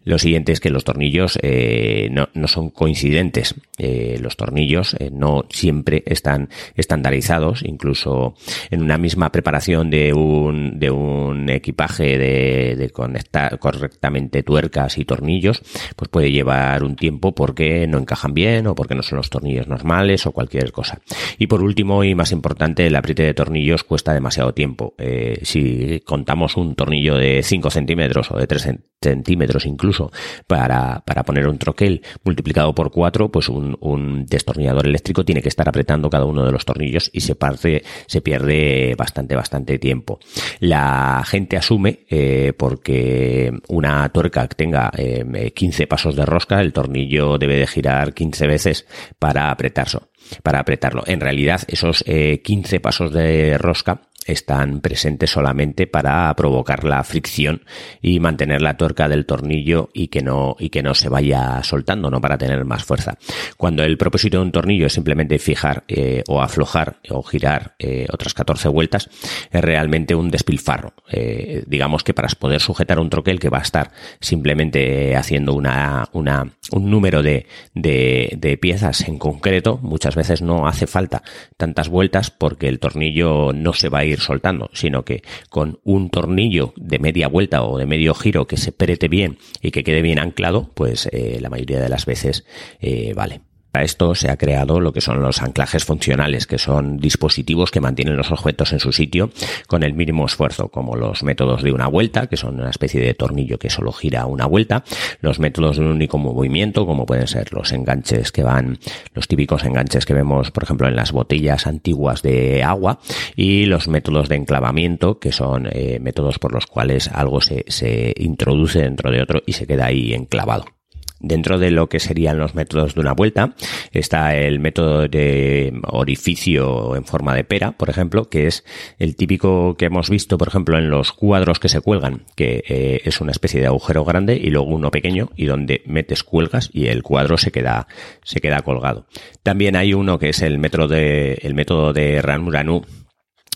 Lo 0.10 0.18
siguiente 0.18 0.52
es 0.54 0.60
que 0.60 0.72
los 0.72 0.86
tornillos 0.86 1.38
eh, 1.44 2.10
no, 2.12 2.30
no, 2.34 2.48
son 2.48 2.70
coincidentes. 2.70 3.54
Eh, 3.78 4.18
los 4.20 4.38
tornillos 4.38 4.96
eh, 4.98 5.12
no 5.12 5.46
siempre 5.50 6.04
están 6.08 6.50
estandarizados, 6.76 7.64
incluso 7.64 8.34
en 8.72 8.82
una 8.82 8.98
misma 8.98 9.32
preparación 9.32 9.92
de 9.92 10.14
un, 10.14 10.80
de 10.80 10.90
un 10.90 11.50
equipaje 11.50 12.18
de, 12.18 12.76
de 12.76 12.90
conectar 12.90 13.60
correctamente 13.60 14.42
tuercas 14.42 14.98
y 14.98 15.06
tornillos, 15.06 15.62
pues 15.96 16.10
puede 16.10 16.32
llevar 16.32 16.84
un 16.84 16.96
tiempo 16.96 17.36
porque 17.36 17.86
no 17.86 18.00
encajan 18.00 18.34
bien 18.34 18.66
o 18.66 18.74
porque 18.74 18.96
no 18.96 19.04
son 19.04 19.18
los 19.18 19.30
tornillos 19.30 19.68
normales 19.68 20.26
o 20.26 20.32
cualquier 20.32 20.72
cosa. 20.72 21.02
Y 21.38 21.46
por 21.46 21.62
último 21.62 22.04
y 22.04 22.16
más 22.16 22.32
importante, 22.32 22.88
el 22.88 22.96
apriete 22.96 23.24
de 23.24 23.36
tornillos 23.36 23.84
cuesta 23.84 24.14
demasiado 24.14 24.54
tiempo. 24.54 24.96
si 25.44 26.02
contamos 26.06 26.58
un 26.58 26.74
tornillo 26.74 27.16
de 27.16 27.44
5 27.44 27.70
centímetros 27.70 28.29
de 28.38 28.48
3 28.48 28.70
centímetros 29.02 29.66
incluso 29.66 30.12
para, 30.46 31.02
para 31.06 31.24
poner 31.24 31.48
un 31.48 31.58
troquel 31.58 32.02
multiplicado 32.24 32.76
por 32.76 32.92
4, 32.92 33.32
pues 33.32 33.48
un, 33.50 33.78
un, 33.80 34.26
destornillador 34.26 34.88
eléctrico 34.88 35.24
tiene 35.24 35.42
que 35.42 35.50
estar 35.50 35.68
apretando 35.68 36.10
cada 36.10 36.26
uno 36.26 36.46
de 36.46 36.52
los 36.52 36.66
tornillos 36.66 37.10
y 37.14 37.22
se 37.22 37.36
parte, 37.36 37.84
se 38.08 38.22
pierde 38.22 38.96
bastante, 38.98 39.36
bastante 39.36 39.80
tiempo. 39.80 40.20
La 40.60 41.24
gente 41.26 41.58
asume, 41.58 42.06
eh, 42.10 42.54
porque 42.58 43.52
una 43.70 44.10
tuerca 44.10 44.48
que 44.48 44.56
tenga 44.56 44.92
eh, 44.98 45.52
15 45.56 45.88
pasos 45.88 46.16
de 46.16 46.26
rosca, 46.26 46.60
el 46.60 46.74
tornillo 46.74 47.38
debe 47.38 47.58
de 47.58 47.68
girar 47.68 48.14
15 48.14 48.48
veces 48.48 48.86
para 49.18 49.50
apretarse 49.50 50.00
para 50.44 50.60
apretarlo. 50.60 51.04
En 51.08 51.20
realidad, 51.20 51.62
esos 51.68 52.04
eh, 52.06 52.42
15 52.44 52.80
pasos 52.80 53.12
de 53.12 53.58
rosca 53.58 54.02
están 54.32 54.82
presentes 54.82 55.32
solamente 55.32 55.88
para 55.88 56.34
provocar 56.36 56.84
la 56.84 57.04
fricción 57.04 57.64
y 58.02 58.20
mantener 58.20 58.62
la 58.62 58.78
tuerca 58.78 59.08
del 59.08 59.26
tornillo 59.26 59.90
y 59.94 60.08
que 60.08 60.22
no 60.22 60.56
y 60.60 60.70
que 60.70 60.84
no 60.84 60.94
se 60.94 61.10
vaya 61.10 61.62
soltando, 61.64 62.10
no 62.10 62.22
para 62.22 62.38
tener 62.38 62.64
más 62.66 62.84
fuerza. 62.84 63.18
Cuando 63.58 63.84
el 63.84 63.98
propósito 63.98 64.38
de 64.38 64.44
un 64.44 64.52
tornillo 64.52 64.86
es 64.86 64.94
simplemente 64.94 65.40
fijar 65.40 65.84
eh, 65.88 66.24
o 66.28 66.42
aflojar 66.42 67.00
o 67.10 67.24
girar 67.24 67.76
eh, 67.80 68.08
otras 68.12 68.34
14 68.34 68.70
vueltas, 68.70 69.10
es 69.52 69.62
realmente 69.62 70.16
un 70.16 70.32
despilfarro. 70.32 70.94
Eh, 71.12 71.64
digamos 71.68 72.04
que 72.04 72.14
para 72.14 72.30
poder 72.30 72.62
sujetar 72.62 73.00
un 73.00 73.10
troquel 73.10 73.40
que 73.40 73.50
va 73.50 73.60
a 73.60 73.64
estar 73.64 73.92
simplemente 74.20 75.16
haciendo 75.16 75.54
una, 75.54 76.08
una 76.14 76.54
un 76.72 76.90
número 76.90 77.24
de, 77.24 77.48
de, 77.74 78.36
de 78.38 78.58
piezas 78.58 79.08
en 79.08 79.18
concreto, 79.18 79.80
muchas 79.82 80.16
veces 80.16 80.42
no 80.42 80.68
hace 80.68 80.88
falta 80.88 81.24
tantas 81.58 81.90
vueltas 81.90 82.30
porque 82.32 82.68
el 82.68 82.80
tornillo 82.80 83.54
no 83.54 83.74
se 83.74 83.90
va 83.90 84.00
a 84.00 84.06
ir 84.06 84.19
soltando, 84.20 84.70
sino 84.74 85.04
que 85.04 85.24
con 85.50 85.80
un 85.84 86.10
tornillo 86.10 86.74
de 86.76 87.00
media 87.00 87.28
vuelta 87.28 87.64
o 87.64 87.78
de 87.78 87.86
medio 87.86 88.14
giro 88.14 88.46
que 88.46 88.58
se 88.58 88.72
prete 88.72 89.08
bien 89.08 89.38
y 89.62 89.72
que 89.72 89.84
quede 89.84 90.02
bien 90.02 90.20
anclado, 90.20 90.70
pues 90.74 91.10
eh, 91.12 91.40
la 91.42 91.50
mayoría 91.50 91.80
de 91.80 91.90
las 91.90 92.06
veces 92.06 92.46
eh, 92.80 93.14
vale. 93.16 93.42
Para 93.72 93.86
esto 93.86 94.16
se 94.16 94.30
ha 94.30 94.38
creado 94.38 94.80
lo 94.80 94.94
que 94.94 95.02
son 95.02 95.22
los 95.22 95.42
anclajes 95.42 95.86
funcionales, 95.86 96.48
que 96.48 96.58
son 96.58 96.98
dispositivos 96.98 97.70
que 97.70 97.82
mantienen 97.82 98.18
los 98.18 98.32
objetos 98.32 98.74
en 98.74 98.80
su 98.80 98.92
sitio 98.92 99.30
con 99.68 99.84
el 99.84 99.94
mínimo 99.94 100.26
esfuerzo, 100.26 100.70
como 100.70 100.96
los 100.96 101.22
métodos 101.24 101.62
de 101.62 101.72
una 101.72 101.88
vuelta, 101.88 102.28
que 102.28 102.38
son 102.38 102.60
una 102.60 102.72
especie 102.72 103.00
de 103.00 103.14
tornillo 103.14 103.60
que 103.60 103.70
solo 103.70 103.92
gira 103.92 104.26
una 104.26 104.48
vuelta, 104.48 104.84
los 105.22 105.40
métodos 105.40 105.78
de 105.78 105.84
un 105.84 105.92
único 105.92 106.18
movimiento, 106.18 106.86
como 106.86 107.06
pueden 107.06 107.28
ser 107.28 107.54
los 107.54 107.72
enganches 107.72 108.32
que 108.32 108.44
van, 108.44 108.80
los 109.14 109.28
típicos 109.28 109.64
enganches 109.64 110.06
que 110.06 110.14
vemos, 110.14 110.52
por 110.52 110.64
ejemplo, 110.64 110.88
en 110.88 110.96
las 110.96 111.12
botellas 111.12 111.68
antiguas 111.68 112.22
de 112.24 112.64
agua, 112.64 113.00
y 113.36 113.66
los 113.66 113.88
métodos 113.88 114.30
de 114.30 114.36
enclavamiento, 114.36 115.20
que 115.20 115.32
son 115.32 115.68
eh, 115.72 116.00
métodos 116.02 116.40
por 116.40 116.54
los 116.54 116.66
cuales 116.66 117.08
algo 117.10 117.40
se, 117.42 117.66
se 117.68 118.14
introduce 118.18 118.82
dentro 118.82 119.12
de 119.12 119.22
otro 119.22 119.44
y 119.46 119.54
se 119.54 119.68
queda 119.68 119.86
ahí 119.86 120.14
enclavado. 120.14 120.79
Dentro 121.20 121.60
de 121.60 121.72
lo 121.72 121.90
que 121.90 122.00
serían 122.00 122.38
los 122.38 122.56
métodos 122.56 122.96
de 122.96 123.02
una 123.02 123.14
vuelta 123.14 123.54
está 123.92 124.36
el 124.36 124.60
método 124.60 125.08
de 125.08 125.74
orificio 125.84 126.96
en 126.96 127.04
forma 127.04 127.36
de 127.36 127.44
pera, 127.44 127.74
por 127.74 127.90
ejemplo, 127.90 128.30
que 128.30 128.48
es 128.48 128.64
el 129.00 129.16
típico 129.16 129.76
que 129.76 129.86
hemos 129.86 130.10
visto, 130.10 130.38
por 130.38 130.48
ejemplo, 130.48 130.78
en 130.78 130.90
los 130.90 131.12
cuadros 131.12 131.60
que 131.60 131.68
se 131.70 131.82
cuelgan, 131.82 132.24
que 132.36 132.64
eh, 132.68 133.02
es 133.04 133.20
una 133.20 133.32
especie 133.32 133.60
de 133.60 133.68
agujero 133.68 134.06
grande 134.06 134.38
y 134.38 134.50
luego 134.50 134.70
uno 134.70 134.92
pequeño 134.92 135.30
y 135.36 135.46
donde 135.46 135.82
metes 135.86 136.24
cuelgas 136.24 136.70
y 136.74 136.88
el 136.88 137.04
cuadro 137.04 137.38
se 137.38 137.52
queda 137.52 137.88
se 138.24 138.40
queda 138.40 138.62
colgado. 138.62 139.06
También 139.44 139.76
hay 139.76 139.94
uno 139.94 140.20
que 140.20 140.30
es 140.30 140.42
el 140.42 140.58
método 140.58 140.88
de 140.88 141.40
el 141.42 141.54
método 141.54 141.94
de 141.94 142.22
ranura 142.22 142.64
nu 142.64 142.82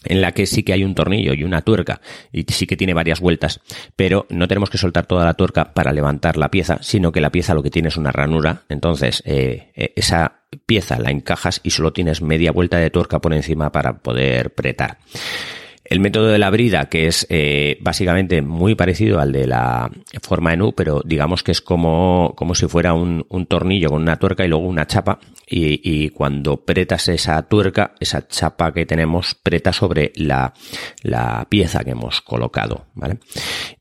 en 0.06 0.22
la 0.22 0.32
que 0.32 0.46
sí 0.46 0.64
que 0.64 0.74
hay 0.74 0.84
un 0.84 0.96
tornillo 0.96 1.34
y 1.34 1.44
una 1.44 1.62
tuerca 1.62 2.02
y 2.32 2.46
sí 2.50 2.68
que 2.68 2.78
tiene 2.78 2.94
varias 2.94 3.20
vueltas, 3.20 3.62
pero 3.96 4.26
no 4.30 4.48
tenemos 4.48 4.70
que 4.70 4.78
soltar 4.78 5.06
toda 5.06 5.26
la 5.26 5.34
tuerca 5.34 5.74
para 5.74 5.92
levantar 5.92 6.38
la 6.38 6.50
pieza, 6.50 6.80
sino 6.82 7.12
que 7.12 7.22
la 7.22 7.32
pieza 7.32 7.54
lo 7.54 7.64
que 7.64 7.70
tiene 7.70 7.90
es 7.90 7.98
una 7.98 8.12
ranura, 8.12 8.64
entonces 8.70 9.22
eh, 9.26 9.72
eh, 9.76 9.94
esa 9.96 10.44
pieza 10.66 11.00
la 11.00 11.12
encajas 11.12 11.60
y 11.64 11.72
solo 11.72 11.94
tienes 11.94 12.22
media 12.22 12.52
vuelta 12.52 12.78
de 12.78 12.90
tuerca 12.90 13.20
por 13.20 13.34
encima 13.34 13.72
para 13.72 13.98
poder 14.00 14.54
pretar. 14.54 14.98
El 15.86 16.00
método 16.00 16.28
de 16.28 16.40
la 16.40 16.50
brida, 16.50 16.88
que 16.88 17.08
es 17.08 17.28
eh, 17.30 17.78
básicamente 17.82 18.42
muy 18.42 18.76
parecido 18.76 19.20
al 19.20 19.34
de 19.34 19.48
la 19.48 19.92
forma 20.22 20.54
en 20.54 20.62
U, 20.62 20.74
pero 20.74 21.02
digamos 21.04 21.44
que 21.44 21.52
es 21.52 21.62
como, 21.62 22.34
como 22.38 22.56
si 22.56 22.68
fuera 22.68 22.94
un, 22.94 23.26
un 23.30 23.46
tornillo 23.46 23.90
con 23.90 24.02
una 24.02 24.18
tuerca 24.18 24.46
y 24.46 24.48
luego 24.48 24.66
una 24.66 24.88
chapa. 24.88 25.20
Y, 25.46 25.82
y, 25.84 26.10
cuando 26.10 26.64
pretas 26.64 27.10
esa 27.10 27.42
tuerca, 27.44 27.96
esa 28.00 28.28
chapa 28.28 28.74
que 28.74 28.86
tenemos 28.86 29.36
preta 29.36 29.74
sobre 29.74 30.14
la, 30.16 30.54
la 31.02 31.46
pieza 31.50 31.84
que 31.84 31.92
hemos 31.92 32.22
colocado, 32.22 32.86
¿vale? 32.96 33.20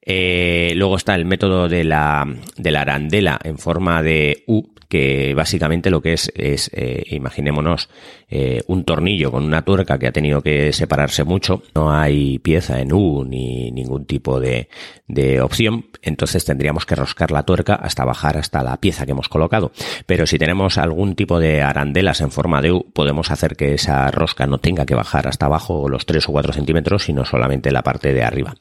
Eh, 0.04 0.73
luego 0.76 0.97
está 0.97 1.14
el 1.14 1.25
método 1.25 1.68
de 1.68 1.85
la, 1.85 2.26
de 2.56 2.71
la 2.71 2.80
arandela 2.80 3.38
en 3.44 3.59
forma 3.59 4.02
de 4.02 4.42
U, 4.47 4.73
que 4.92 5.32
básicamente 5.35 5.90
lo 5.90 6.02
que 6.02 6.12
es 6.12 6.30
es, 6.37 6.71
eh, 6.75 7.04
imaginémonos, 7.11 7.88
eh, 8.28 8.62
un 8.66 8.85
tornillo 8.85 9.30
con 9.30 9.44
una 9.44 9.62
tuerca 9.62 9.99
que 9.99 10.06
ha 10.06 10.12
tenido 10.12 10.42
que 10.42 10.73
separarse 10.73 11.25
mucho, 11.25 11.62
no 11.75 11.92
hay 11.92 12.38
pieza 12.40 12.80
en 12.80 12.92
U 12.92 13.25
ni 13.25 13.71
ningún 13.71 14.04
tipo 14.04 14.38
de, 14.38 14.68
de 15.09 15.40
opción, 15.40 15.87
entonces 16.02 16.44
tendríamos 16.44 16.85
que 16.85 16.94
roscar 16.94 17.30
la 17.30 17.44
tuerca 17.44 17.75
hasta 17.75 18.04
bajar 18.04 18.37
hasta 18.37 18.62
la 18.62 18.78
pieza 18.80 19.06
que 19.06 19.12
hemos 19.12 19.28
colocado. 19.28 19.73
Pero 20.04 20.26
si 20.26 20.38
tenemos 20.38 20.76
algún 20.76 21.14
tipo 21.14 21.38
de 21.38 21.62
arandelas 21.62 22.21
en 22.21 22.30
forma 22.30 22.61
de 22.61 22.73
U, 22.73 22.90
podemos 22.92 23.30
hacer 23.30 23.56
que 23.56 23.75
esa 23.75 24.11
rosca 24.11 24.47
no 24.47 24.59
tenga 24.59 24.85
que 24.85 24.94
bajar 24.94 25.28
hasta 25.28 25.47
abajo 25.47 25.88
los 25.88 26.06
3 26.06 26.28
o 26.28 26.32
4 26.32 26.52
centímetros, 26.52 27.04
sino 27.04 27.25
solamente 27.25 27.71
la 27.71 27.82
parte 27.82 28.12
de 28.12 28.25
arriba. 28.25 28.56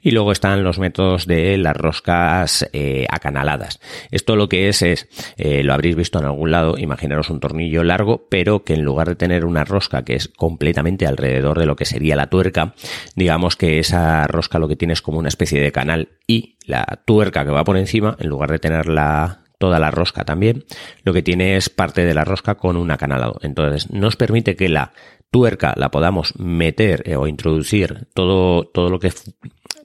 Y 0.00 0.10
luego 0.10 0.32
están 0.32 0.62
los 0.62 0.78
métodos 0.82 1.26
de 1.26 1.56
las 1.56 1.76
roscas 1.76 2.68
eh, 2.72 3.06
acanaladas. 3.08 3.80
Esto 4.10 4.36
lo 4.36 4.48
que 4.48 4.68
es 4.68 4.82
es 4.82 5.08
eh, 5.36 5.62
habréis 5.70 5.96
visto 5.96 6.18
en 6.18 6.24
algún 6.24 6.50
lado, 6.50 6.76
imaginaros 6.76 7.30
un 7.30 7.40
tornillo 7.40 7.84
largo, 7.84 8.26
pero 8.28 8.64
que 8.64 8.74
en 8.74 8.82
lugar 8.82 9.08
de 9.08 9.14
tener 9.14 9.44
una 9.44 9.64
rosca 9.64 10.04
que 10.04 10.16
es 10.16 10.28
completamente 10.28 11.06
alrededor 11.06 11.58
de 11.58 11.66
lo 11.66 11.76
que 11.76 11.84
sería 11.84 12.16
la 12.16 12.26
tuerca, 12.26 12.74
digamos 13.14 13.56
que 13.56 13.78
esa 13.78 14.26
rosca 14.26 14.58
lo 14.58 14.68
que 14.68 14.76
tiene 14.76 14.92
es 14.92 15.02
como 15.02 15.18
una 15.18 15.28
especie 15.28 15.60
de 15.60 15.72
canal 15.72 16.08
y 16.26 16.56
la 16.66 16.84
tuerca 17.04 17.44
que 17.44 17.52
va 17.52 17.64
por 17.64 17.76
encima, 17.76 18.16
en 18.18 18.28
lugar 18.28 18.50
de 18.50 18.58
tener 18.58 18.88
la 18.88 19.38
toda 19.58 19.78
la 19.78 19.92
rosca 19.92 20.24
también, 20.24 20.64
lo 21.04 21.12
que 21.12 21.22
tiene 21.22 21.56
es 21.56 21.68
parte 21.70 22.04
de 22.04 22.14
la 22.14 22.24
rosca 22.24 22.56
con 22.56 22.76
un 22.76 22.90
acanalado. 22.90 23.38
Entonces, 23.42 23.92
nos 23.92 24.16
permite 24.16 24.56
que 24.56 24.68
la 24.68 24.92
tuerca 25.30 25.72
la 25.76 25.92
podamos 25.92 26.36
meter 26.36 27.02
eh, 27.06 27.14
o 27.14 27.28
introducir 27.28 28.08
todo, 28.12 28.64
todo 28.64 28.90
lo 28.90 28.98
que 28.98 29.12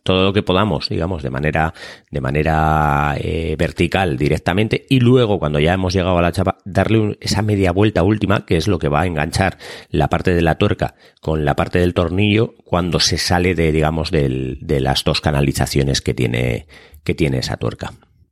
todo 0.07 0.23
lo 0.23 0.31
que 0.31 0.41
podamos, 0.41 0.87
digamos, 0.87 1.21
de 1.21 1.29
manera, 1.29 1.73
de 2.09 2.21
manera 2.21 3.17
eh, 3.19 3.57
vertical 3.59 4.17
directamente 4.17 4.85
y 4.87 5.01
luego 5.01 5.37
cuando 5.37 5.59
ya 5.59 5.73
hemos 5.73 5.93
llegado 5.93 6.17
a 6.17 6.21
la 6.21 6.31
chapa, 6.31 6.59
darle 6.63 7.17
esa 7.19 7.41
media 7.41 7.73
vuelta 7.73 8.03
última, 8.03 8.45
que 8.45 8.55
es 8.55 8.69
lo 8.69 8.79
que 8.79 8.87
va 8.87 9.01
a 9.01 9.05
enganchar 9.05 9.57
la 9.89 10.07
parte 10.07 10.33
de 10.33 10.41
la 10.41 10.57
tuerca 10.57 10.95
con 11.19 11.43
la 11.43 11.57
parte 11.57 11.79
del 11.79 11.93
tornillo 11.93 12.55
cuando 12.63 13.01
se 13.01 13.17
sale 13.17 13.53
de, 13.53 13.73
digamos, 13.73 14.09
de 14.09 14.79
las 14.79 15.03
dos 15.03 15.19
canalizaciones 15.19 15.99
que 15.99 16.13
tiene, 16.13 16.67
que 17.03 17.13
tiene 17.13 17.39
esa 17.39 17.57
tuerca. 17.57 17.91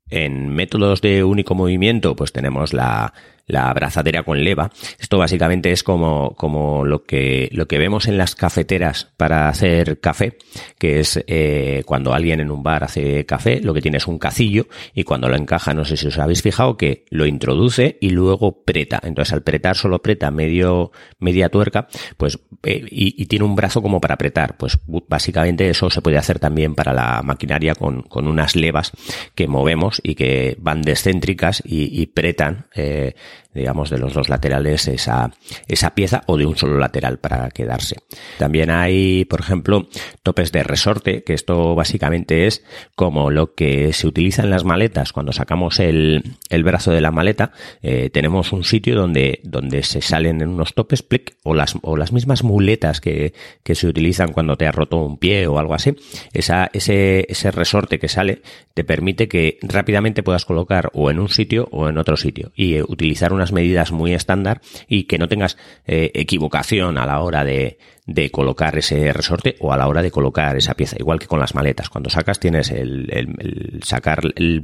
En 0.10 0.48
métodos 0.48 1.02
de 1.02 1.26
único 1.26 1.56
movimiento, 1.56 2.16
pues 2.16 2.32
tenemos 2.32 2.72
la, 2.72 3.14
la 3.48 3.70
abrazadera 3.70 4.24
con 4.24 4.44
leva. 4.44 4.72
Esto 5.00 5.18
básicamente 5.18 5.72
es 5.72 5.84
como, 5.84 6.34
como 6.36 6.86
lo 6.86 7.04
que, 7.04 7.50
lo 7.52 7.68
que 7.68 7.78
vemos 7.78 8.08
en 8.08 8.18
las 8.18 8.36
cafeteras 8.36 9.12
para 9.18 9.50
hacer 9.50 10.00
café, 10.00 10.38
que 10.78 11.00
es 11.00 11.24
eh, 11.28 11.84
cuando 11.86 12.14
alguien 12.14 12.40
en 12.40 12.52
un 12.52 12.64
bar 12.64 12.84
hace 12.84 13.26
café, 13.26 13.62
lo 13.62 13.74
que 13.74 13.82
tiene 13.82 13.98
es 13.98 14.08
un 14.08 14.20
cacillo 14.20 14.68
y 14.94 15.04
cuando 15.04 15.30
lo 15.30 15.36
encaja, 15.36 15.74
no 15.74 15.86
sé 15.86 15.98
si 15.98 16.08
os 16.08 16.18
habéis 16.18 16.42
fijado, 16.42 16.78
que 16.78 17.06
lo 17.10 17.26
introduce 17.26 17.98
y 18.02 18.10
luego 18.10 18.64
preta. 18.64 19.00
Entonces 19.04 19.34
al 19.34 19.44
pretar 19.44 19.76
solo 19.76 20.02
preta 20.02 20.32
medio, 20.32 20.92
media 21.20 21.50
tuerca, 21.50 21.88
pues, 22.18 22.40
eh, 22.64 22.86
y, 22.90 23.26
tiene 23.26 23.46
un 23.46 23.56
brazo 23.56 23.82
como 23.82 24.00
para 24.00 24.16
apretar. 24.16 24.56
Pues 24.58 24.80
básicamente 25.08 25.70
eso 25.70 25.90
se 25.90 26.02
puede 26.02 26.18
hacer 26.18 26.40
también 26.40 26.76
para 26.76 26.94
la 26.94 27.22
maquinaria 27.24 27.76
con, 27.76 28.04
con 28.04 28.28
unas 28.28 28.56
levas 28.56 28.92
que 29.34 29.48
movemos 29.48 30.00
y 30.04 30.16
que 30.16 30.56
van 30.60 30.82
descéntricas 30.82 31.62
y, 31.66 32.02
y 32.02 32.06
pretan 32.08 32.68
eh, 32.76 33.16
digamos, 33.54 33.90
de 33.90 33.98
los 33.98 34.14
dos 34.14 34.30
laterales 34.30 34.88
esa, 34.88 35.32
esa 35.68 35.96
pieza 35.96 36.24
o 36.28 36.38
de 36.38 36.46
un 36.46 36.58
solo 36.58 36.78
lateral 36.78 37.18
para 37.20 37.50
quedarse. 37.50 37.98
También 38.38 38.70
hay, 38.70 39.26
por 39.26 39.40
ejemplo, 39.40 39.88
topes 40.24 40.52
de 40.52 40.64
resorte, 40.64 41.24
que 41.24 41.34
esto 41.34 41.74
básicamente 41.74 42.48
es 42.48 42.64
como 42.96 43.32
lo 43.32 43.56
que 43.56 43.94
se 43.94 44.08
utiliza 44.08 44.44
en 44.44 44.50
las 44.50 44.66
maletas. 44.66 45.14
Cuando 45.14 45.32
sacamos 45.32 45.80
el, 45.80 46.36
el 46.50 46.64
brazo 46.64 46.92
de 46.92 47.02
la 47.02 47.12
maleta, 47.12 47.52
eh, 47.82 48.10
tenemos 48.12 48.52
un 48.52 48.64
sitio 48.64 48.96
donde, 48.96 49.40
donde 49.44 49.84
se 49.84 50.02
salen 50.02 50.42
en 50.42 50.50
unos 50.50 50.74
topes, 50.74 51.02
plic, 51.02 51.36
o 51.44 51.54
las, 51.54 51.76
o 51.82 51.96
las 51.96 52.12
mismas 52.12 52.44
muletas 52.44 53.00
que, 53.00 53.34
que 53.64 53.76
se 53.76 53.88
utilizan 53.88 54.34
cuando 54.34 54.58
te 54.58 54.68
ha 54.68 54.72
roto 54.72 54.98
un 54.98 55.18
pie 55.18 55.48
o 55.48 55.60
algo 55.60 55.74
así. 55.74 55.96
Esa, 56.34 56.70
ese, 56.74 57.26
ese 57.30 57.52
resorte 57.52 58.00
que 58.00 58.10
sale 58.10 58.42
te 58.74 58.84
permite 58.84 59.28
que 59.28 59.58
rápidamente 59.62 60.24
puedas 60.24 60.46
colocar 60.46 60.90
o 60.94 61.10
en 61.10 61.20
un 61.20 61.30
sitio 61.30 61.70
o 61.72 61.88
en 61.88 61.98
otro 61.98 62.18
sitio 62.18 62.52
y 62.56 62.76
eh, 62.76 62.84
utilizar 63.26 63.34
unas 63.34 63.52
medidas 63.52 63.92
muy 63.92 64.14
estándar 64.14 64.62
y 64.88 65.04
que 65.04 65.18
no 65.18 65.28
tengas 65.28 65.58
eh, 65.86 66.12
equivocación 66.14 66.98
a 66.98 67.06
la 67.06 67.20
hora 67.20 67.44
de, 67.44 67.78
de 68.06 68.30
colocar 68.30 68.78
ese 68.78 69.12
resorte 69.14 69.56
o 69.60 69.74
a 69.74 69.78
la 69.78 69.88
hora 69.88 70.02
de 70.02 70.12
colocar 70.12 70.56
esa 70.56 70.76
pieza. 70.76 70.96
Igual 71.00 71.20
que 71.20 71.28
con 71.28 71.40
las 71.40 71.56
maletas. 71.56 71.90
Cuando 71.90 72.10
sacas 72.10 72.40
tienes 72.40 72.70
el, 72.72 73.10
el, 73.12 73.82
sacar 73.84 74.22
el, 74.36 74.62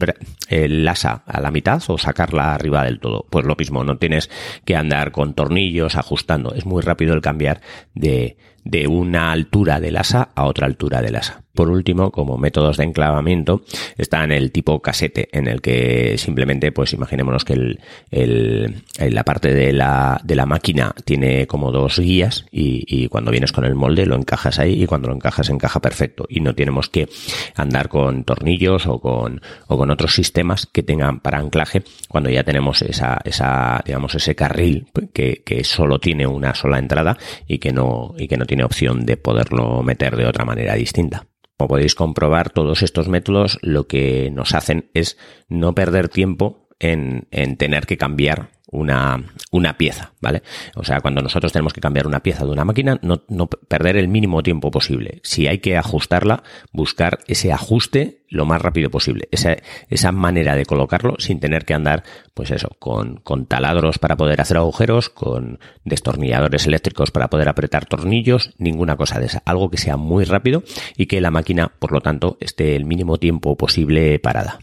el 0.50 0.88
asa 0.88 1.24
a 1.26 1.42
la 1.42 1.52
mitad 1.52 1.82
o 1.88 1.98
sacarla 1.98 2.54
arriba 2.54 2.84
del 2.84 3.00
todo. 3.00 3.26
Pues 3.30 3.46
lo 3.46 3.56
mismo, 3.56 3.84
no 3.84 3.98
tienes 3.98 4.30
que 4.66 4.76
andar 4.76 5.12
con 5.12 5.34
tornillos 5.34 5.96
ajustando. 5.96 6.54
Es 6.54 6.66
muy 6.66 6.82
rápido 6.82 7.14
el 7.14 7.22
cambiar 7.22 7.62
de, 7.96 8.38
de 8.64 8.88
una 8.88 9.32
altura 9.32 9.80
del 9.80 9.98
asa 9.98 10.30
a 10.36 10.46
otra 10.46 10.68
altura 10.68 11.02
del 11.02 11.16
asa. 11.16 11.44
Por 11.54 11.70
último, 11.70 12.12
como 12.12 12.38
métodos 12.38 12.78
de 12.78 12.86
enclavamiento, 12.86 13.64
está 13.98 14.24
en 14.24 14.32
el 14.32 14.52
tipo 14.52 14.82
casete, 14.82 15.28
en 15.38 15.48
el 15.48 15.62
que 15.62 16.18
simplemente, 16.18 16.72
pues 16.72 16.94
imaginémonos 16.94 17.44
que 17.44 17.54
el, 17.54 17.80
el, 18.10 18.84
la 18.98 19.24
parte 19.26 19.54
de 19.54 19.74
la, 19.74 20.22
de 20.24 20.36
la 20.36 20.46
máquina 20.46 20.96
tiene 21.04 21.48
como 21.48 21.72
dos 21.72 22.00
guías 22.00 22.46
y, 22.52 22.86
y, 22.88 23.10
cuando 23.10 23.31
vienes 23.32 23.52
con 23.52 23.66
el 23.66 23.76
molde 23.76 24.06
lo 24.06 24.16
encajas 24.16 24.60
ahí 24.60 24.84
y 24.84 24.86
cuando 24.86 25.08
lo 25.08 25.16
encajas 25.16 25.50
encaja 25.50 25.80
perfecto 25.80 26.26
y 26.30 26.42
no 26.42 26.54
tenemos 26.54 26.90
que 26.90 27.10
andar 27.56 27.90
con 27.90 28.24
tornillos 28.24 28.86
o 28.88 29.00
con, 29.00 29.42
o 29.68 29.78
con 29.78 29.90
otros 29.90 30.14
sistemas 30.14 30.68
que 30.68 30.84
tengan 30.84 31.20
para 31.20 31.40
anclaje 31.40 31.84
cuando 32.08 32.30
ya 32.30 32.44
tenemos 32.44 32.82
esa, 32.82 33.20
esa, 33.24 33.82
digamos, 33.86 34.14
ese 34.16 34.36
carril 34.36 34.88
que, 35.14 35.44
que 35.44 35.64
solo 35.64 36.00
tiene 36.00 36.28
una 36.28 36.54
sola 36.54 36.80
entrada 36.80 37.18
y 37.48 37.58
que 37.58 37.72
no, 37.72 38.14
y 38.18 38.28
que 38.28 38.38
no 38.38 38.46
tiene 38.46 38.64
opción 38.64 39.06
de 39.06 39.18
poderlo 39.18 39.82
meter 39.84 40.16
de 40.16 40.26
otra 40.26 40.46
manera 40.46 40.76
distinta. 40.76 41.28
Como 41.58 41.70
podéis 41.70 41.96
comprobar, 41.96 42.50
todos 42.50 42.82
estos 42.82 43.08
métodos 43.08 43.60
lo 43.62 43.88
que 43.88 44.32
nos 44.32 44.54
hacen 44.56 44.90
es 44.94 45.18
no 45.48 45.76
perder 45.76 46.10
tiempo 46.10 46.68
en, 46.80 47.28
en 47.32 47.58
tener 47.58 47.86
que 47.86 47.98
cambiar 47.98 48.50
una, 48.72 49.24
una 49.52 49.78
pieza, 49.78 50.14
¿vale? 50.22 50.42
O 50.76 50.84
sea, 50.84 51.02
cuando 51.02 51.22
nosotros 51.22 51.52
tenemos 51.52 51.74
que 51.74 51.82
cambiar 51.82 52.08
una 52.08 52.22
pieza 52.22 52.46
de 52.46 52.52
una 52.52 52.66
máquina, 52.66 52.98
no, 53.02 53.24
no 53.28 53.48
perder 53.48 53.98
el 53.98 54.08
mínimo 54.08 54.42
tiempo 54.42 54.72
posible. 54.72 55.20
Si 55.24 55.48
hay 55.48 55.60
que 55.60 55.78
ajustarla, 55.78 56.44
buscar 56.72 57.20
ese 57.28 57.52
ajuste 57.52 58.22
lo 58.30 58.46
más 58.46 58.62
rápido 58.62 58.90
posible. 58.90 59.28
Esa, 59.32 59.58
esa 59.90 60.12
manera 60.14 60.56
de 60.56 60.66
colocarlo 60.66 61.16
sin 61.20 61.42
tener 61.42 61.66
que 61.66 61.74
andar, 61.74 62.04
pues 62.34 62.50
eso, 62.52 62.70
con, 62.80 63.18
con 63.18 63.46
taladros 63.46 64.00
para 64.00 64.16
poder 64.16 64.40
hacer 64.40 64.56
agujeros, 64.56 65.10
con 65.10 65.60
destornilladores 65.84 66.66
eléctricos 66.66 67.12
para 67.12 67.30
poder 67.30 67.50
apretar 67.50 67.86
tornillos, 67.86 68.54
ninguna 68.58 68.96
cosa 68.96 69.20
de 69.20 69.26
esa. 69.26 69.44
Algo 69.46 69.70
que 69.70 69.78
sea 69.78 69.98
muy 69.98 70.24
rápido 70.24 70.64
y 70.96 71.08
que 71.08 71.20
la 71.20 71.30
máquina, 71.30 71.74
por 71.78 71.92
lo 71.92 72.00
tanto, 72.00 72.38
esté 72.40 72.78
el 72.78 72.86
mínimo 72.86 73.18
tiempo 73.18 73.58
posible 73.58 74.18
parada. 74.20 74.60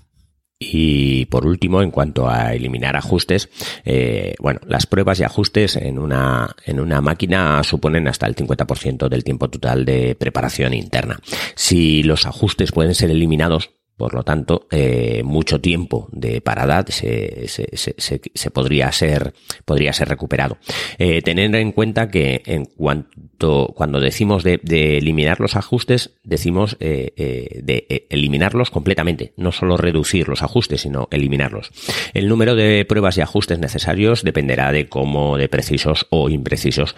Y 0.61 1.27
por 1.27 1.47
último, 1.47 1.83
en 1.83 1.93
cuanto 1.93 2.29
a 2.29 2.53
eliminar 2.53 2.97
ajustes, 2.97 3.49
eh, 3.85 4.35
bueno, 4.41 4.61
las 4.67 4.87
pruebas 4.87 5.21
y 5.21 5.23
ajustes 5.23 5.77
en 5.77 6.01
una, 6.01 6.55
en 6.65 6.81
una 6.81 7.01
máquina 7.01 7.63
suponen 7.63 8.09
hasta 8.09 8.27
el 8.27 8.35
50% 8.35 9.09
del 9.09 9.23
tiempo 9.23 9.49
total 9.49 9.85
de 9.85 10.17
preparación 10.17 10.75
interna. 10.75 11.21
Si 11.55 12.03
los 12.03 12.27
ajustes 12.27 12.73
pueden 12.73 12.97
ser 12.97 13.13
eliminados, 13.13 13.71
por 13.99 14.15
lo 14.15 14.23
tanto, 14.23 14.69
eh, 14.71 15.23
mucho 15.25 15.61
tiempo 15.61 16.09
de 16.13 16.41
parada 16.41 16.85
se, 16.87 17.49
se, 17.49 17.69
se, 17.75 18.21
se, 18.33 18.51
podría 18.53 18.93
ser 18.93 19.35
podría 19.65 19.93
ser 19.93 20.09
recuperado. 20.09 20.57
Eh, 20.99 21.21
tener 21.21 21.53
en 21.57 21.73
cuenta 21.73 22.09
que 22.09 22.43
en 22.47 22.65
cuanto 22.65 23.73
cuando 23.75 23.99
decimos 23.99 24.45
de, 24.45 24.61
eliminar 24.99 25.41
los 25.41 25.57
ajustes, 25.57 26.13
decimos 26.23 26.77
eh, 26.79 27.13
eh 27.17 27.61
de 27.61 28.07
eliminarlos 28.09 28.71
completamente, 28.71 29.33
no 29.37 29.51
solo 29.51 29.77
reducir 29.77 30.29
los 30.29 30.43
ajustes, 30.43 30.83
sino 30.83 31.09
eliminarlos. 31.11 31.73
El 32.15 32.29
número 32.29 32.55
de 32.55 32.85
pruebas 32.85 33.19
y 33.19 33.21
ajustes 33.21 33.59
necesarios 33.59 34.23
dependerá 34.23 34.71
de 34.71 34.89
cómo 34.89 35.37
de 35.37 35.49
precisos 35.49 36.07
o 36.11 36.31
imprecisos 36.31 36.95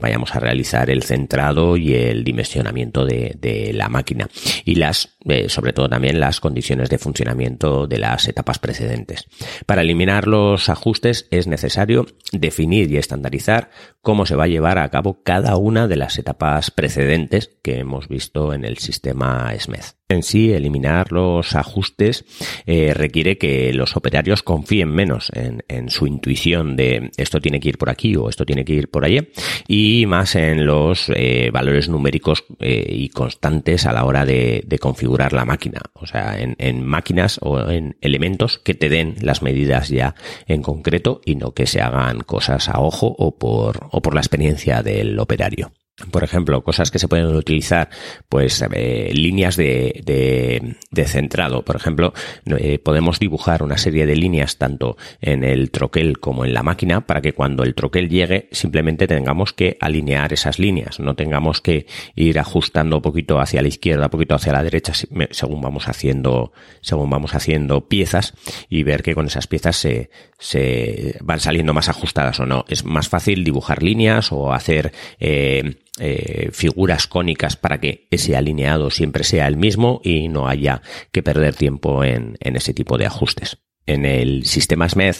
vayamos 0.00 0.36
a 0.36 0.40
realizar 0.40 0.88
el 0.88 1.02
centrado 1.02 1.76
y 1.76 1.94
el 1.94 2.22
dimensionamiento 2.22 3.04
de, 3.04 3.34
de 3.40 3.72
la 3.72 3.88
máquina 3.88 4.28
y 4.64 4.76
las 4.76 5.16
sobre 5.48 5.72
todo 5.72 5.88
también 5.88 6.20
las 6.20 6.27
condiciones 6.40 6.90
de 6.90 6.98
funcionamiento 6.98 7.86
de 7.86 7.98
las 7.98 8.28
etapas 8.28 8.58
precedentes. 8.58 9.26
Para 9.66 9.82
eliminar 9.82 10.26
los 10.26 10.68
ajustes 10.68 11.26
es 11.30 11.46
necesario 11.46 12.06
definir 12.32 12.90
y 12.92 12.96
estandarizar 12.96 13.70
cómo 14.02 14.26
se 14.26 14.36
va 14.36 14.44
a 14.44 14.48
llevar 14.48 14.78
a 14.78 14.88
cabo 14.90 15.22
cada 15.22 15.56
una 15.56 15.88
de 15.88 15.96
las 15.96 16.18
etapas 16.18 16.70
precedentes 16.70 17.58
que 17.62 17.78
hemos 17.78 18.08
visto 18.08 18.52
en 18.52 18.64
el 18.64 18.78
sistema 18.78 19.52
SMED. 19.58 19.97
En 20.10 20.22
sí, 20.22 20.52
eliminar 20.54 21.12
los 21.12 21.54
ajustes 21.54 22.24
eh, 22.64 22.94
requiere 22.94 23.36
que 23.36 23.74
los 23.74 23.94
operarios 23.94 24.42
confíen 24.42 24.88
menos 24.88 25.30
en, 25.34 25.90
su 25.90 26.06
intuición 26.06 26.76
de 26.76 27.10
esto 27.18 27.42
tiene 27.42 27.60
que 27.60 27.68
ir 27.68 27.76
por 27.76 27.90
aquí 27.90 28.16
o 28.16 28.30
esto 28.30 28.46
tiene 28.46 28.64
que 28.64 28.72
ir 28.72 28.88
por 28.88 29.04
allí 29.04 29.28
y 29.66 30.06
más 30.06 30.34
en 30.34 30.64
los 30.64 31.12
eh, 31.14 31.50
valores 31.52 31.90
numéricos 31.90 32.44
eh, 32.58 32.86
y 32.88 33.10
constantes 33.10 33.84
a 33.84 33.92
la 33.92 34.06
hora 34.06 34.24
de, 34.24 34.64
configurar 34.80 35.34
la 35.34 35.44
máquina. 35.44 35.82
O 35.92 36.06
sea, 36.06 36.38
en, 36.38 36.86
máquinas 36.86 37.38
o 37.42 37.68
en 37.68 37.98
elementos 38.00 38.56
que 38.58 38.72
te 38.72 38.88
den 38.88 39.16
las 39.20 39.42
medidas 39.42 39.90
ya 39.90 40.14
en 40.46 40.62
concreto 40.62 41.20
y 41.26 41.34
no 41.34 41.52
que 41.52 41.66
se 41.66 41.82
hagan 41.82 42.20
cosas 42.20 42.70
a 42.70 42.80
ojo 42.80 43.14
por, 43.38 43.88
o 43.90 44.00
por 44.00 44.14
la 44.14 44.20
experiencia 44.20 44.82
del 44.82 45.18
operario. 45.18 45.70
Por 46.12 46.22
ejemplo, 46.22 46.62
cosas 46.62 46.92
que 46.92 47.00
se 47.00 47.08
pueden 47.08 47.26
utilizar, 47.34 47.90
pues 48.28 48.64
eh, 48.72 49.10
líneas 49.12 49.56
de, 49.56 50.00
de, 50.04 50.76
de, 50.92 51.04
centrado. 51.06 51.64
Por 51.64 51.74
ejemplo, 51.74 52.14
eh, 52.46 52.78
podemos 52.78 53.18
dibujar 53.18 53.64
una 53.64 53.78
serie 53.78 54.06
de 54.06 54.14
líneas 54.14 54.58
tanto 54.58 54.96
en 55.20 55.42
el 55.42 55.72
troquel 55.72 56.20
como 56.20 56.44
en 56.44 56.54
la 56.54 56.62
máquina 56.62 57.04
para 57.04 57.20
que 57.20 57.32
cuando 57.32 57.64
el 57.64 57.74
troquel 57.74 58.08
llegue 58.08 58.48
simplemente 58.52 59.08
tengamos 59.08 59.52
que 59.52 59.76
alinear 59.80 60.32
esas 60.32 60.60
líneas. 60.60 61.00
No 61.00 61.16
tengamos 61.16 61.60
que 61.60 61.86
ir 62.14 62.38
ajustando 62.38 62.96
un 62.96 63.02
poquito 63.02 63.40
hacia 63.40 63.60
la 63.60 63.68
izquierda, 63.68 64.04
un 64.04 64.10
poquito 64.10 64.36
hacia 64.36 64.52
la 64.52 64.62
derecha 64.62 64.92
según 65.30 65.60
vamos 65.60 65.88
haciendo, 65.88 66.52
según 66.80 67.10
vamos 67.10 67.34
haciendo 67.34 67.88
piezas 67.88 68.34
y 68.68 68.84
ver 68.84 69.02
que 69.02 69.16
con 69.16 69.26
esas 69.26 69.48
piezas 69.48 69.74
se, 69.74 70.10
se 70.38 71.16
van 71.22 71.40
saliendo 71.40 71.74
más 71.74 71.88
ajustadas 71.88 72.38
o 72.38 72.46
no. 72.46 72.64
Es 72.68 72.84
más 72.84 73.08
fácil 73.08 73.42
dibujar 73.42 73.82
líneas 73.82 74.30
o 74.30 74.52
hacer 74.52 74.92
eh, 75.18 75.74
eh, 75.98 76.50
figuras 76.52 77.06
cónicas 77.06 77.56
para 77.56 77.80
que 77.80 78.08
ese 78.10 78.36
alineado 78.36 78.90
siempre 78.90 79.24
sea 79.24 79.46
el 79.46 79.56
mismo 79.56 80.00
y 80.04 80.28
no 80.28 80.48
haya 80.48 80.82
que 81.12 81.22
perder 81.22 81.54
tiempo 81.54 82.04
en, 82.04 82.36
en 82.40 82.56
ese 82.56 82.74
tipo 82.74 82.98
de 82.98 83.06
ajustes 83.06 83.58
en 83.88 84.04
el 84.04 84.44
sistema 84.44 84.88
SMED 84.88 85.16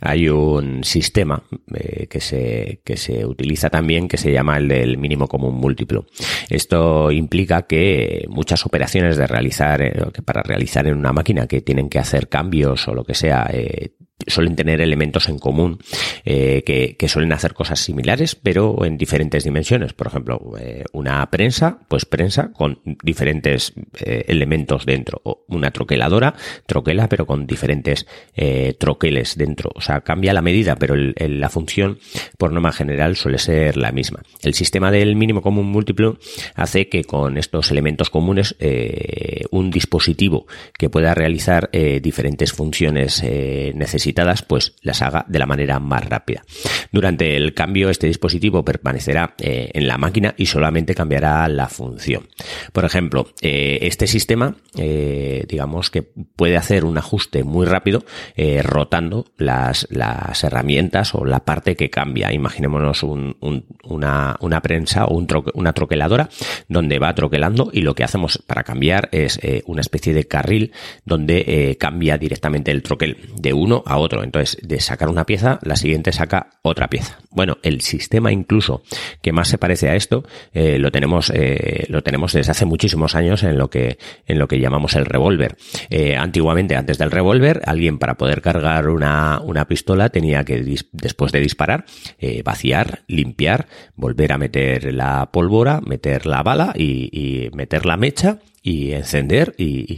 hay 0.00 0.28
un 0.28 0.84
sistema 0.84 1.42
eh, 1.74 2.06
que, 2.06 2.20
se, 2.20 2.82
que 2.84 2.96
se 2.96 3.24
utiliza 3.24 3.70
también 3.70 4.08
que 4.08 4.18
se 4.18 4.30
llama 4.30 4.58
el 4.58 4.68
del 4.68 4.98
mínimo 4.98 5.26
común 5.26 5.54
múltiplo. 5.54 6.06
Esto 6.48 7.10
implica 7.10 7.62
que 7.62 8.26
muchas 8.28 8.64
operaciones 8.66 9.16
de 9.16 9.26
realizar, 9.26 9.80
eh, 9.80 9.94
para 10.24 10.42
realizar 10.42 10.86
en 10.86 10.96
una 10.96 11.12
máquina 11.12 11.46
que 11.46 11.62
tienen 11.62 11.88
que 11.88 11.98
hacer 11.98 12.28
cambios 12.28 12.86
o 12.88 12.94
lo 12.94 13.04
que 13.04 13.14
sea, 13.14 13.48
eh, 13.52 13.94
suelen 14.26 14.56
tener 14.56 14.80
elementos 14.80 15.28
en 15.28 15.38
común 15.38 15.78
eh, 16.24 16.62
que, 16.64 16.96
que, 16.96 17.08
suelen 17.08 17.32
hacer 17.32 17.54
cosas 17.54 17.80
similares, 17.80 18.34
pero 18.34 18.84
en 18.84 18.96
diferentes 18.96 19.44
dimensiones. 19.44 19.92
Por 19.92 20.06
ejemplo, 20.06 20.40
eh, 20.58 20.84
una 20.92 21.28
prensa, 21.30 21.78
pues 21.88 22.04
prensa 22.04 22.52
con 22.52 22.80
diferentes 23.02 23.72
eh, 24.04 24.24
elementos 24.28 24.86
dentro. 24.86 25.20
O 25.24 25.44
una 25.48 25.70
troqueladora, 25.70 26.34
troquela, 26.66 27.08
pero 27.08 27.26
con 27.26 27.46
diferentes 27.46 28.06
troqueles 28.78 29.36
dentro. 29.36 29.70
O 29.74 29.80
sea, 29.80 30.00
cambia 30.00 30.32
la 30.32 30.42
medida, 30.42 30.76
pero 30.76 30.94
la 30.96 31.48
función, 31.48 31.98
por 32.38 32.52
norma 32.52 32.72
general, 32.72 33.16
suele 33.16 33.38
ser 33.38 33.76
la 33.76 33.92
misma. 33.92 34.22
El 34.42 34.54
sistema 34.54 34.90
del 34.90 35.16
mínimo 35.16 35.42
común 35.42 35.66
múltiplo 35.66 36.18
hace 36.54 36.88
que 36.88 37.04
con 37.04 37.36
estos 37.36 37.70
elementos 37.70 38.10
comunes 38.10 38.56
un 39.50 39.70
dispositivo 39.70 40.46
que 40.78 40.88
pueda 40.88 41.14
realizar 41.14 41.70
diferentes 41.72 42.52
funciones 42.52 43.22
pues 44.46 44.74
las 44.82 45.02
haga 45.02 45.24
de 45.28 45.38
la 45.38 45.46
manera 45.46 45.78
más 45.78 46.04
rápida. 46.08 46.44
Durante 46.92 47.36
el 47.36 47.54
cambio, 47.54 47.90
este 47.90 48.06
dispositivo 48.06 48.64
permanecerá 48.64 49.34
eh, 49.38 49.70
en 49.74 49.86
la 49.86 49.98
máquina 49.98 50.34
y 50.36 50.46
solamente 50.46 50.94
cambiará 50.94 51.48
la 51.48 51.68
función. 51.68 52.28
Por 52.72 52.84
ejemplo, 52.84 53.28
eh, 53.40 53.78
este 53.82 54.06
sistema, 54.06 54.56
eh, 54.76 55.44
digamos 55.48 55.90
que 55.90 56.02
puede 56.02 56.56
hacer 56.56 56.84
un 56.84 56.98
ajuste 56.98 57.44
muy 57.44 57.66
rápido 57.66 58.04
rotando 58.62 59.26
las, 59.36 59.86
las 59.90 60.42
herramientas 60.44 61.14
o 61.14 61.24
la 61.24 61.40
parte 61.40 61.76
que 61.76 61.90
cambia. 61.90 62.32
Imaginémonos 62.32 63.02
un, 63.02 63.36
un, 63.40 63.66
una, 63.84 64.36
una 64.40 64.60
prensa 64.60 65.04
o 65.04 65.14
un 65.14 65.26
troque, 65.26 65.50
una 65.54 65.72
troqueladora 65.72 66.28
donde 66.68 66.98
va 66.98 67.14
troquelando 67.14 67.70
y 67.72 67.82
lo 67.82 67.94
que 67.94 68.04
hacemos 68.04 68.42
para 68.46 68.62
cambiar 68.62 69.08
es 69.12 69.38
una 69.66 69.80
especie 69.80 70.14
de 70.14 70.26
carril 70.26 70.72
donde 71.04 71.76
cambia 71.78 72.18
directamente 72.18 72.70
el 72.70 72.82
troquel 72.82 73.18
de 73.36 73.52
uno 73.52 73.82
a 73.86 73.98
otro. 74.00 74.24
Entonces, 74.24 74.58
de 74.62 74.80
sacar 74.80 75.08
una 75.08 75.26
pieza, 75.26 75.58
la 75.62 75.76
siguiente 75.76 76.12
saca 76.12 76.50
otra 76.62 76.88
pieza. 76.88 77.18
Bueno, 77.30 77.58
el 77.62 77.80
sistema 77.80 78.32
incluso 78.32 78.82
que 79.22 79.32
más 79.32 79.48
se 79.48 79.58
parece 79.58 79.88
a 79.88 79.94
esto 79.94 80.24
eh, 80.52 80.78
lo 80.78 80.90
tenemos 80.90 81.30
eh, 81.30 81.86
lo 81.88 82.02
tenemos 82.02 82.32
desde 82.32 82.50
hace 82.50 82.64
muchísimos 82.64 83.14
años 83.14 83.42
en 83.42 83.56
lo 83.56 83.70
que 83.70 83.98
en 84.26 84.38
lo 84.38 84.48
que 84.48 84.58
llamamos 84.58 84.94
el 84.94 85.06
revólver. 85.06 85.56
Eh, 85.90 86.16
antiguamente, 86.16 86.76
antes 86.76 86.98
del 86.98 87.10
revólver, 87.10 87.62
alguien 87.66 87.98
para 87.98 88.16
poder 88.16 88.42
cargar 88.42 88.88
una, 88.88 89.40
una 89.40 89.66
pistola 89.66 90.08
tenía 90.08 90.44
que 90.44 90.60
después 90.92 91.32
de 91.32 91.40
disparar 91.40 91.84
vaciar, 92.44 93.02
limpiar, 93.06 93.66
volver 93.96 94.32
a 94.32 94.38
meter 94.38 94.92
la 94.92 95.30
pólvora, 95.32 95.80
meter 95.80 96.26
la 96.26 96.42
bala 96.42 96.72
y, 96.76 97.08
y 97.12 97.50
meter 97.50 97.86
la 97.86 97.96
mecha 97.96 98.38
y 98.62 98.92
encender 98.92 99.54
y, 99.56 99.96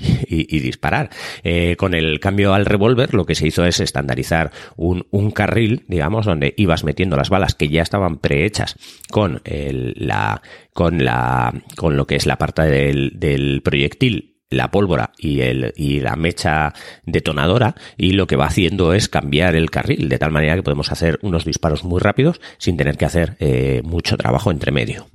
disparar. 0.60 1.10
Eh, 1.42 1.76
con 1.76 1.94
el 1.94 2.20
cambio 2.20 2.54
al 2.54 2.66
revólver 2.66 3.14
lo 3.14 3.26
que 3.26 3.34
se 3.34 3.46
hizo 3.46 3.64
es 3.64 3.80
estandarizar 3.80 4.52
un, 4.76 5.30
carril, 5.32 5.84
digamos, 5.88 6.26
donde 6.26 6.54
ibas 6.56 6.84
metiendo 6.84 7.16
las 7.16 7.30
balas 7.30 7.54
que 7.54 7.68
ya 7.68 7.82
estaban 7.82 8.18
prehechas 8.18 8.76
con 9.10 9.40
la, 9.44 10.42
con 10.72 11.04
la, 11.04 11.52
con 11.76 11.96
lo 11.96 12.06
que 12.06 12.16
es 12.16 12.26
la 12.26 12.36
parte 12.36 12.62
del, 12.62 13.62
proyectil 13.64 14.28
la 14.50 14.70
pólvora 14.70 15.12
y 15.16 16.00
la 16.00 16.14
mecha 16.14 16.74
detonadora 17.06 17.74
y 17.96 18.12
lo 18.12 18.26
que 18.26 18.36
va 18.36 18.46
haciendo 18.46 18.92
es 18.92 19.08
cambiar 19.08 19.56
el 19.56 19.70
carril 19.70 20.10
de 20.10 20.18
tal 20.18 20.30
manera 20.30 20.56
que 20.56 20.62
podemos 20.62 20.92
hacer 20.92 21.18
unos 21.22 21.46
disparos 21.46 21.84
muy 21.84 22.00
rápidos 22.00 22.38
sin 22.58 22.76
tener 22.76 22.98
que 22.98 23.06
hacer 23.06 23.36
eh, 23.40 23.80
mucho 23.82 24.18
trabajo 24.18 24.50
entre 24.50 24.70
medio. 24.70 25.06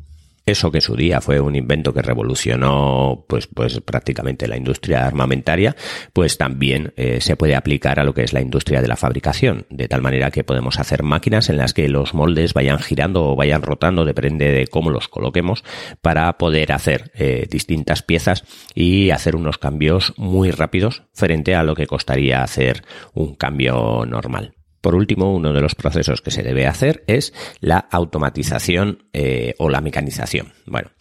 Eso 0.47 0.71
que 0.71 0.79
su 0.79 0.95
día 0.95 1.19
fue 1.19 1.41
un 1.41 1.57
invento 1.57 1.93
que 1.93 2.01
revolucionó 2.01 3.25
pues, 3.27 3.47
pues 3.47 3.81
prácticamente 3.81 4.47
la 4.47 4.55
industria 4.55 5.05
armamentaria, 5.05 5.75
pues 6.13 6.37
también 6.37 6.93
eh, 6.95 7.19
se 7.19 7.35
puede 7.35 7.53
aplicar 7.53 7.99
a 7.99 8.05
lo 8.05 8.13
que 8.13 8.23
es 8.23 8.31
la 8.31 8.39
industria 8.39 8.81
de 8.81 8.87
la 8.87 8.95
fabricación, 8.95 9.65
de 9.69 9.89
tal 9.89 10.01
manera 10.01 10.31
que 10.31 10.45
podemos 10.45 10.79
hacer 10.79 11.03
máquinas 11.03 11.49
en 11.49 11.57
las 11.57 11.73
que 11.73 11.89
los 11.89 12.13
moldes 12.13 12.53
vayan 12.53 12.79
girando 12.79 13.25
o 13.25 13.35
vayan 13.35 13.61
rotando, 13.61 14.05
depende 14.05 14.53
de 14.53 14.67
cómo 14.67 14.89
los 14.89 15.09
coloquemos, 15.09 15.65
para 16.01 16.37
poder 16.37 16.71
hacer 16.71 17.11
eh, 17.15 17.45
distintas 17.51 18.01
piezas 18.01 18.45
y 18.73 19.09
hacer 19.09 19.35
unos 19.35 19.57
cambios 19.57 20.13
muy 20.15 20.51
rápidos 20.51 21.03
frente 21.13 21.55
a 21.55 21.63
lo 21.63 21.75
que 21.75 21.87
costaría 21.87 22.41
hacer 22.41 22.85
un 23.13 23.35
cambio 23.35 24.05
normal. 24.05 24.56
Por 24.87 24.95
último, 24.95 25.35
uno 25.35 25.51
de 25.51 25.59
los 25.59 25.75
procesos 25.75 26.21
que 26.21 26.31
se 26.31 26.43
debe 26.43 26.65
hacer 26.65 27.03
es 27.07 27.33
la 27.59 27.77
automatización 27.91 29.03
eh, 29.11 29.53
o 29.57 29.67
la 29.67 29.81
mecanización. 29.81 30.53
Bueno. 30.65 30.91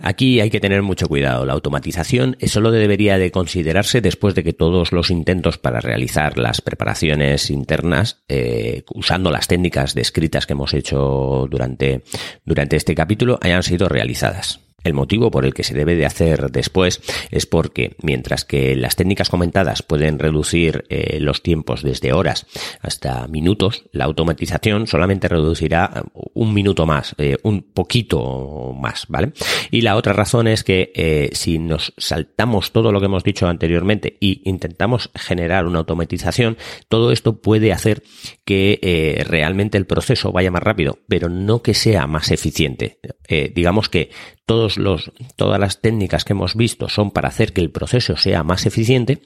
Aquí 0.00 0.40
hay 0.40 0.50
que 0.50 0.58
tener 0.58 0.82
mucho 0.82 1.06
cuidado. 1.06 1.46
La 1.46 1.52
automatización 1.52 2.36
solo 2.44 2.72
debería 2.72 3.18
de 3.18 3.30
considerarse 3.30 4.00
después 4.00 4.34
de 4.34 4.42
que 4.42 4.52
todos 4.52 4.90
los 4.90 5.12
intentos 5.12 5.56
para 5.56 5.78
realizar 5.78 6.36
las 6.36 6.62
preparaciones 6.62 7.48
internas, 7.48 8.24
eh, 8.26 8.82
usando 8.92 9.30
las 9.30 9.46
técnicas 9.46 9.94
descritas 9.94 10.44
que 10.44 10.54
hemos 10.54 10.74
hecho 10.74 11.46
durante, 11.48 12.02
durante 12.44 12.74
este 12.74 12.96
capítulo, 12.96 13.38
hayan 13.40 13.62
sido 13.62 13.88
realizadas. 13.88 14.58
El 14.84 14.94
motivo 14.94 15.30
por 15.30 15.44
el 15.44 15.54
que 15.54 15.64
se 15.64 15.74
debe 15.74 15.96
de 15.96 16.06
hacer 16.06 16.50
después 16.50 17.00
es 17.30 17.46
porque 17.46 17.96
mientras 18.02 18.44
que 18.44 18.74
las 18.76 18.96
técnicas 18.96 19.28
comentadas 19.28 19.82
pueden 19.82 20.18
reducir 20.18 20.84
eh, 20.88 21.18
los 21.20 21.42
tiempos 21.42 21.82
desde 21.82 22.12
horas 22.12 22.46
hasta 22.80 23.26
minutos, 23.28 23.84
la 23.92 24.04
automatización 24.04 24.86
solamente 24.86 25.28
reducirá 25.28 26.04
un 26.34 26.54
minuto 26.54 26.86
más, 26.86 27.14
eh, 27.18 27.36
un 27.42 27.62
poquito 27.62 28.74
más, 28.78 29.06
¿vale? 29.08 29.32
Y 29.70 29.82
la 29.82 29.96
otra 29.96 30.12
razón 30.12 30.48
es 30.48 30.64
que 30.64 30.92
eh, 30.94 31.30
si 31.32 31.58
nos 31.58 31.92
saltamos 31.96 32.72
todo 32.72 32.92
lo 32.92 33.00
que 33.00 33.06
hemos 33.06 33.24
dicho 33.24 33.46
anteriormente 33.46 34.16
y 34.20 34.42
intentamos 34.44 35.10
generar 35.14 35.66
una 35.66 35.80
automatización, 35.80 36.56
todo 36.88 37.12
esto 37.12 37.40
puede 37.40 37.72
hacer 37.72 38.02
que 38.44 39.22
realmente 39.26 39.78
el 39.78 39.86
proceso 39.86 40.32
vaya 40.32 40.50
más 40.50 40.62
rápido, 40.62 40.98
pero 41.08 41.28
no 41.28 41.62
que 41.62 41.74
sea 41.74 42.06
más 42.06 42.30
eficiente. 42.30 42.98
digamos 43.54 43.88
que 43.88 44.10
todos 44.46 44.71
todas 45.36 45.60
las 45.60 45.80
técnicas 45.80 46.24
que 46.24 46.32
hemos 46.32 46.54
visto 46.54 46.88
son 46.88 47.10
para 47.10 47.28
hacer 47.28 47.52
que 47.52 47.60
el 47.60 47.70
proceso 47.70 48.16
sea 48.16 48.42
más 48.42 48.66
eficiente, 48.66 49.22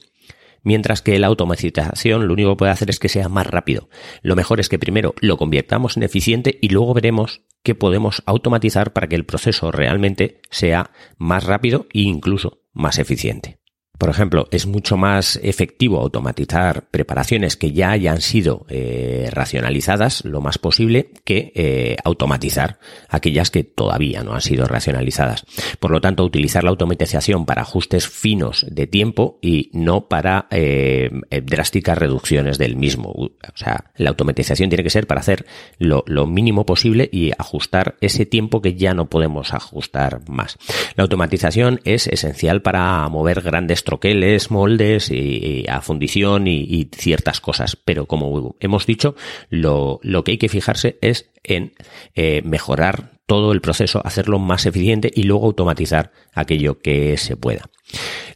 mientras 0.63 1.01
que 1.01 1.17
la 1.19 1.27
automatización 1.27 2.27
lo 2.27 2.33
único 2.33 2.51
que 2.51 2.57
puede 2.57 2.71
hacer 2.71 2.89
es 2.89 2.99
que 2.99 3.09
sea 3.09 3.29
más 3.29 3.47
rápido. 3.47 3.89
Lo 4.21 4.35
mejor 4.35 4.59
es 4.59 4.69
que 4.69 4.79
primero 4.79 5.15
lo 5.21 5.37
convirtamos 5.37 5.97
en 5.97 6.03
eficiente 6.03 6.57
y 6.61 6.69
luego 6.69 6.93
veremos 6.93 7.41
qué 7.63 7.75
podemos 7.75 8.23
automatizar 8.25 8.93
para 8.93 9.07
que 9.07 9.15
el 9.15 9.25
proceso 9.25 9.71
realmente 9.71 10.41
sea 10.49 10.91
más 11.17 11.43
rápido 11.43 11.87
e 11.93 12.01
incluso 12.01 12.61
más 12.73 12.99
eficiente. 12.99 13.59
Por 13.97 14.09
ejemplo, 14.09 14.47
es 14.51 14.67
mucho 14.67 14.95
más 14.95 15.39
efectivo 15.41 15.99
automatizar 15.99 16.85
preparaciones 16.91 17.57
que 17.57 17.71
ya 17.71 17.91
hayan 17.91 18.21
sido 18.21 18.65
eh, 18.69 19.29
racionalizadas 19.31 20.23
lo 20.23 20.39
más 20.39 20.59
posible 20.59 21.09
que 21.23 21.51
eh, 21.55 21.97
automatizar 22.03 22.77
aquellas 23.09 23.49
que 23.49 23.63
todavía 23.63 24.23
no 24.23 24.33
han 24.33 24.41
sido 24.41 24.65
racionalizadas. 24.65 25.45
Por 25.79 25.91
lo 25.91 25.99
tanto, 25.99 26.23
utilizar 26.23 26.63
la 26.63 26.69
automatización 26.69 27.45
para 27.45 27.63
ajustes 27.63 28.07
finos 28.07 28.65
de 28.69 28.85
tiempo 28.85 29.39
y 29.41 29.71
no 29.73 30.07
para 30.07 30.47
eh, 30.51 31.09
drásticas 31.43 31.97
reducciones 31.97 32.59
del 32.59 32.75
mismo. 32.75 33.09
O 33.09 33.31
sea, 33.55 33.91
la 33.95 34.09
automatización 34.09 34.69
tiene 34.69 34.83
que 34.83 34.89
ser 34.91 35.07
para 35.07 35.21
hacer 35.21 35.45
lo, 35.79 36.03
lo 36.05 36.27
mínimo 36.27 36.65
posible 36.65 37.09
y 37.11 37.31
ajustar 37.37 37.95
ese 38.01 38.27
tiempo 38.27 38.61
que 38.61 38.75
ya 38.75 38.93
no 38.93 39.09
podemos 39.09 39.53
ajustar 39.53 40.21
más. 40.29 40.57
La 40.95 41.03
automatización 41.03 41.81
es 41.83 42.07
esencial 42.07 42.61
para 42.61 43.07
mover 43.09 43.41
grandes 43.41 43.83
troqueles, 43.87 44.51
moldes 44.51 45.09
y, 45.11 45.63
a 45.69 45.79
fundición 45.79 46.45
y, 46.47 46.89
ciertas 46.91 47.39
cosas. 47.39 47.77
Pero 47.77 48.05
como 48.05 48.57
hemos 48.59 48.85
dicho, 48.85 49.15
lo, 49.49 50.01
que 50.25 50.31
hay 50.31 50.37
que 50.37 50.49
fijarse 50.49 50.97
es 51.01 51.29
en 51.45 51.71
eh, 52.13 52.41
mejorar 52.43 53.11
todo 53.25 53.53
el 53.53 53.61
proceso, 53.61 54.01
hacerlo 54.05 54.39
más 54.39 54.65
eficiente 54.65 55.09
y 55.13 55.23
luego 55.23 55.45
automatizar 55.45 56.11
aquello 56.33 56.79
que 56.79 57.15
se 57.15 57.37
pueda. 57.37 57.69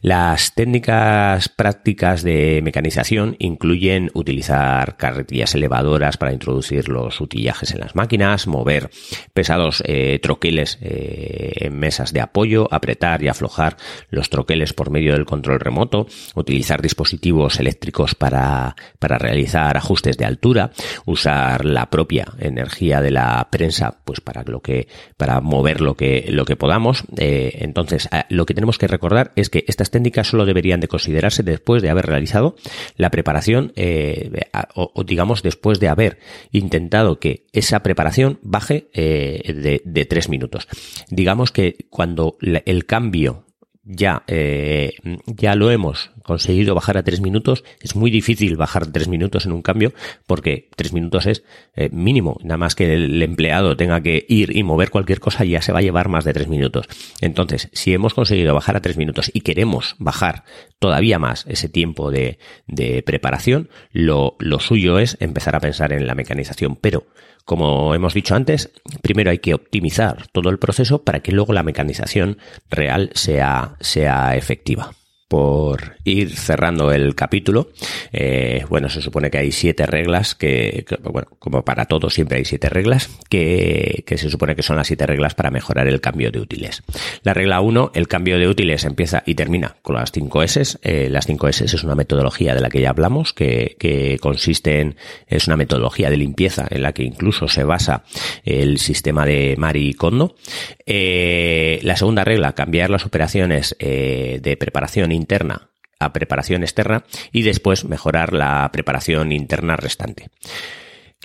Las 0.02 0.54
técnicas 0.54 1.48
prácticas 1.48 2.24
de 2.24 2.60
mecanización 2.64 3.36
incluyen 3.38 4.10
utilizar 4.14 4.96
carretillas 4.96 5.54
elevadoras 5.54 6.16
para 6.16 6.32
introducir 6.32 6.88
los 6.88 7.20
utillajes 7.20 7.72
en 7.72 7.78
las 7.78 7.94
máquinas, 7.94 8.48
mover 8.48 8.90
pesados 9.32 9.80
eh, 9.86 10.18
troqueles 10.20 10.78
eh, 10.80 11.52
en 11.56 11.78
mesas 11.78 12.12
de 12.12 12.20
apoyo, 12.20 12.66
apretar 12.72 13.22
y 13.22 13.28
aflojar 13.28 13.76
los 14.10 14.28
troqueles 14.28 14.72
por 14.72 14.90
medio 14.90 15.12
del 15.12 15.24
control 15.24 15.60
remoto, 15.60 16.08
utilizar 16.34 16.82
dispositivos 16.82 17.60
eléctricos 17.60 18.16
para, 18.16 18.74
para 18.98 19.18
realizar 19.18 19.76
ajustes 19.76 20.18
de 20.18 20.24
altura, 20.24 20.72
usar 21.06 21.64
la 21.64 21.90
propia 21.90 22.26
energía 22.40 23.00
de 23.00 23.12
la 23.12 23.48
prensa 23.52 24.00
pues 24.04 24.20
para 24.20 24.42
lo 24.42 24.60
que 24.60 24.88
para 25.16 25.40
mover 25.40 25.80
lo 25.80 25.94
que 25.94 26.26
lo 26.28 26.44
que 26.44 26.56
podamos. 26.56 27.04
Eh, 27.16 27.58
entonces, 27.60 28.08
lo 28.28 28.46
que 28.46 28.54
tenemos 28.54 28.78
que 28.78 28.88
recordar 28.88 29.30
es 29.36 29.41
que 29.50 29.64
estas 29.68 29.90
técnicas 29.90 30.28
solo 30.28 30.44
deberían 30.44 30.80
de 30.80 30.88
considerarse 30.88 31.42
después 31.42 31.82
de 31.82 31.90
haber 31.90 32.06
realizado 32.06 32.56
la 32.96 33.10
preparación 33.10 33.72
eh, 33.76 34.30
o, 34.74 35.04
digamos 35.04 35.42
después 35.42 35.80
de 35.80 35.88
haber 35.88 36.18
intentado 36.50 37.18
que 37.18 37.46
esa 37.52 37.82
preparación 37.82 38.38
baje 38.42 38.88
eh, 38.92 39.52
de, 39.54 39.82
de 39.84 40.04
tres 40.04 40.28
minutos. 40.28 40.68
Digamos 41.10 41.52
que 41.52 41.86
cuando 41.90 42.36
el 42.40 42.86
cambio 42.86 43.46
ya, 43.84 44.22
eh, 44.26 44.94
ya 45.26 45.54
lo 45.54 45.70
hemos 45.70 46.10
conseguido 46.22 46.74
bajar 46.74 46.96
a 46.96 47.02
tres 47.02 47.20
minutos. 47.20 47.64
Es 47.80 47.96
muy 47.96 48.10
difícil 48.10 48.56
bajar 48.56 48.86
tres 48.86 49.08
minutos 49.08 49.46
en 49.46 49.52
un 49.52 49.62
cambio 49.62 49.92
porque 50.26 50.68
tres 50.76 50.92
minutos 50.92 51.26
es 51.26 51.44
eh, 51.74 51.88
mínimo. 51.92 52.38
Nada 52.42 52.58
más 52.58 52.74
que 52.74 52.94
el 52.94 53.22
empleado 53.22 53.76
tenga 53.76 54.00
que 54.00 54.24
ir 54.28 54.56
y 54.56 54.62
mover 54.62 54.90
cualquier 54.90 55.20
cosa 55.20 55.44
ya 55.44 55.62
se 55.62 55.72
va 55.72 55.80
a 55.80 55.82
llevar 55.82 56.08
más 56.08 56.24
de 56.24 56.32
tres 56.32 56.48
minutos. 56.48 56.86
Entonces, 57.20 57.68
si 57.72 57.92
hemos 57.92 58.14
conseguido 58.14 58.54
bajar 58.54 58.76
a 58.76 58.82
tres 58.82 58.96
minutos 58.96 59.30
y 59.32 59.40
queremos 59.40 59.96
bajar 59.98 60.44
todavía 60.78 61.18
más 61.18 61.44
ese 61.48 61.68
tiempo 61.68 62.10
de, 62.10 62.38
de 62.66 63.02
preparación, 63.02 63.68
lo, 63.92 64.36
lo 64.38 64.60
suyo 64.60 64.98
es 64.98 65.16
empezar 65.20 65.56
a 65.56 65.60
pensar 65.60 65.92
en 65.92 66.06
la 66.06 66.14
mecanización. 66.14 66.76
Pero 66.76 67.06
como 67.44 67.94
hemos 67.94 68.14
dicho 68.14 68.34
antes, 68.34 68.70
primero 69.02 69.30
hay 69.30 69.38
que 69.38 69.54
optimizar 69.54 70.26
todo 70.28 70.50
el 70.50 70.58
proceso 70.58 71.02
para 71.02 71.20
que 71.20 71.32
luego 71.32 71.52
la 71.52 71.62
mecanización 71.62 72.38
real 72.70 73.10
sea, 73.14 73.76
sea 73.80 74.36
efectiva 74.36 74.92
por 75.32 75.96
ir 76.04 76.36
cerrando 76.36 76.92
el 76.92 77.14
capítulo. 77.14 77.70
Eh, 78.12 78.66
bueno, 78.68 78.90
se 78.90 79.00
supone 79.00 79.30
que 79.30 79.38
hay 79.38 79.50
siete 79.50 79.86
reglas 79.86 80.34
que, 80.34 80.84
bueno, 81.04 81.28
como 81.38 81.64
para 81.64 81.86
todo 81.86 82.10
siempre 82.10 82.36
hay 82.36 82.44
siete 82.44 82.68
reglas 82.68 83.08
que, 83.30 84.04
se 84.06 84.28
supone 84.28 84.54
que 84.54 84.62
son 84.62 84.76
las 84.76 84.88
siete 84.88 85.06
reglas 85.06 85.34
para 85.34 85.50
mejorar 85.50 85.88
el 85.88 86.02
cambio 86.02 86.30
de 86.30 86.38
útiles. 86.38 86.82
La 87.22 87.32
regla 87.32 87.62
1, 87.62 87.92
el 87.94 88.08
cambio 88.08 88.38
de 88.38 88.46
útiles 88.46 88.84
empieza 88.84 89.22
y 89.24 89.34
termina 89.34 89.76
con 89.80 89.96
las 89.96 90.12
5 90.12 90.42
S. 90.42 90.78
Eh, 90.82 91.08
las 91.10 91.24
5 91.24 91.48
S 91.48 91.64
es 91.64 91.82
una 91.82 91.94
metodología 91.94 92.54
de 92.54 92.60
la 92.60 92.68
que 92.68 92.82
ya 92.82 92.90
hablamos, 92.90 93.32
que, 93.32 93.76
que 93.78 94.18
consiste 94.20 94.80
en, 94.80 94.96
es 95.28 95.46
una 95.46 95.56
metodología 95.56 96.10
de 96.10 96.18
limpieza 96.18 96.66
en 96.68 96.82
la 96.82 96.92
que 96.92 97.04
incluso 97.04 97.48
se 97.48 97.64
basa 97.64 98.04
el 98.44 98.76
sistema 98.76 99.24
de 99.24 99.54
Mari 99.56 99.94
Kondo. 99.94 100.36
Eh, 100.84 101.80
la 101.84 101.96
segunda 101.96 102.22
regla, 102.22 102.52
cambiar 102.52 102.90
las 102.90 103.06
operaciones 103.06 103.74
eh, 103.78 104.40
de 104.42 104.56
preparación 104.56 105.21
interna 105.22 105.70
a 105.98 106.12
preparación 106.12 106.62
externa 106.62 107.04
y 107.30 107.42
después 107.42 107.84
mejorar 107.84 108.32
la 108.32 108.68
preparación 108.72 109.32
interna 109.32 109.76
restante. 109.76 110.30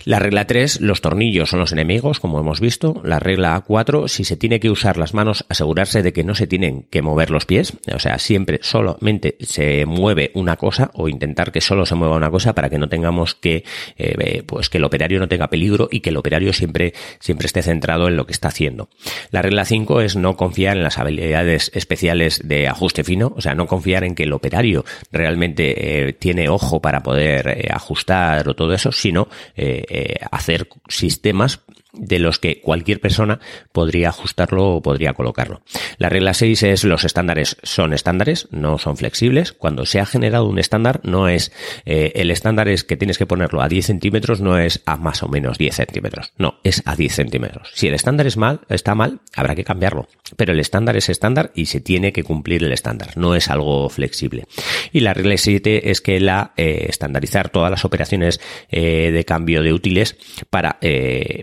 La 0.04 0.20
regla 0.20 0.46
3, 0.46 0.80
los 0.80 1.00
tornillos 1.00 1.50
son 1.50 1.58
los 1.58 1.72
enemigos, 1.72 2.20
como 2.20 2.38
hemos 2.38 2.60
visto. 2.60 3.00
La 3.04 3.18
regla 3.18 3.62
4, 3.66 4.06
si 4.06 4.24
se 4.24 4.36
tiene 4.36 4.60
que 4.60 4.70
usar 4.70 4.96
las 4.96 5.12
manos, 5.12 5.44
asegurarse 5.48 6.02
de 6.02 6.12
que 6.12 6.22
no 6.22 6.36
se 6.36 6.46
tienen 6.46 6.86
que 6.88 7.02
mover 7.02 7.30
los 7.30 7.46
pies. 7.46 7.72
O 7.92 7.98
sea, 7.98 8.18
siempre 8.18 8.60
solamente 8.62 9.36
se 9.40 9.86
mueve 9.86 10.30
una 10.34 10.56
cosa 10.56 10.90
o 10.94 11.08
intentar 11.08 11.50
que 11.50 11.60
solo 11.60 11.84
se 11.84 11.96
mueva 11.96 12.16
una 12.16 12.30
cosa 12.30 12.54
para 12.54 12.70
que 12.70 12.78
no 12.78 12.88
tengamos 12.88 13.34
que, 13.34 13.64
eh, 13.96 14.44
pues 14.46 14.68
que 14.68 14.78
el 14.78 14.84
operario 14.84 15.18
no 15.18 15.28
tenga 15.28 15.50
peligro 15.50 15.88
y 15.90 16.00
que 16.00 16.10
el 16.10 16.16
operario 16.16 16.52
siempre, 16.52 16.94
siempre 17.18 17.46
esté 17.46 17.62
centrado 17.62 18.06
en 18.06 18.16
lo 18.16 18.24
que 18.24 18.32
está 18.32 18.48
haciendo. 18.48 18.88
La 19.30 19.42
regla 19.42 19.64
5 19.64 20.00
es 20.00 20.16
no 20.16 20.36
confiar 20.36 20.76
en 20.76 20.84
las 20.84 20.98
habilidades 20.98 21.72
especiales 21.74 22.40
de 22.44 22.68
ajuste 22.68 23.02
fino. 23.02 23.32
O 23.36 23.40
sea, 23.40 23.56
no 23.56 23.66
confiar 23.66 24.04
en 24.04 24.14
que 24.14 24.22
el 24.22 24.32
operario 24.32 24.84
realmente 25.10 26.08
eh, 26.08 26.12
tiene 26.12 26.48
ojo 26.48 26.80
para 26.80 27.02
poder 27.02 27.48
eh, 27.48 27.68
ajustar 27.70 28.48
o 28.48 28.54
todo 28.54 28.72
eso, 28.72 28.92
sino 28.92 29.28
eh, 29.88 30.16
hacer 30.30 30.68
sistemas 30.88 31.60
de 31.92 32.18
los 32.18 32.38
que 32.38 32.60
cualquier 32.60 33.00
persona 33.00 33.40
podría 33.72 34.10
ajustarlo 34.10 34.76
o 34.76 34.82
podría 34.82 35.14
colocarlo. 35.14 35.62
La 35.96 36.08
regla 36.08 36.34
6 36.34 36.62
es 36.64 36.84
los 36.84 37.04
estándares 37.04 37.56
son 37.62 37.92
estándares, 37.92 38.48
no 38.50 38.78
son 38.78 38.96
flexibles. 38.96 39.52
Cuando 39.52 39.86
se 39.86 40.00
ha 40.00 40.06
generado 40.06 40.46
un 40.46 40.58
estándar, 40.58 41.00
no 41.04 41.28
es 41.28 41.52
eh, 41.86 42.12
el 42.16 42.30
estándar 42.30 42.68
es 42.68 42.84
que 42.84 42.96
tienes 42.96 43.18
que 43.18 43.26
ponerlo 43.26 43.62
a 43.62 43.68
10 43.68 43.86
centímetros, 43.86 44.40
no 44.40 44.58
es 44.58 44.82
a 44.86 44.96
más 44.96 45.22
o 45.22 45.28
menos 45.28 45.58
10 45.58 45.74
centímetros. 45.74 46.32
No, 46.36 46.58
es 46.62 46.82
a 46.84 46.96
10 46.96 47.14
centímetros. 47.14 47.70
Si 47.74 47.88
el 47.88 47.94
estándar 47.94 48.26
es 48.26 48.36
mal, 48.36 48.60
está 48.68 48.94
mal, 48.94 49.20
habrá 49.34 49.54
que 49.54 49.64
cambiarlo. 49.64 50.08
Pero 50.36 50.52
el 50.52 50.60
estándar 50.60 50.96
es 50.96 51.08
estándar 51.08 51.52
y 51.54 51.66
se 51.66 51.80
tiene 51.80 52.12
que 52.12 52.22
cumplir 52.22 52.64
el 52.64 52.72
estándar. 52.72 53.16
No 53.16 53.34
es 53.34 53.48
algo 53.48 53.88
flexible. 53.88 54.46
Y 54.92 55.00
la 55.00 55.14
regla 55.14 55.36
7 55.36 55.90
es 55.90 56.00
que 56.00 56.20
la 56.20 56.52
eh, 56.56 56.86
estandarizar 56.88 57.48
todas 57.48 57.70
las 57.70 57.84
operaciones 57.84 58.40
eh, 58.70 59.10
de 59.10 59.24
cambio 59.24 59.62
de 59.62 59.72
útiles 59.72 60.16
para, 60.50 60.78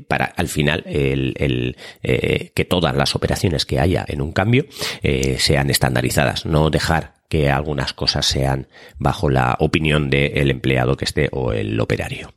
para 0.08 0.35
al 0.36 0.48
final 0.48 0.84
el, 0.86 1.76
eh, 2.04 2.52
que 2.54 2.66
todas 2.66 2.96
las 2.96 3.16
operaciones 3.16 3.66
que 3.66 3.80
haya 3.80 4.06
en 4.08 4.22
un 4.22 4.32
cambio 4.32 4.66
eh, 5.02 5.38
sean 5.40 5.70
estandarizadas, 5.70 6.46
no 6.46 6.70
dejar 6.70 7.16
que 7.30 7.50
algunas 7.50 7.94
cosas 7.94 8.26
sean 8.26 8.68
bajo 8.98 9.30
la 9.30 9.56
opinión 9.60 10.10
del 10.10 10.52
empleado 10.52 10.96
que 10.96 11.06
esté 11.06 11.30
o 11.32 11.54
el 11.54 11.80
operario. 11.80 12.34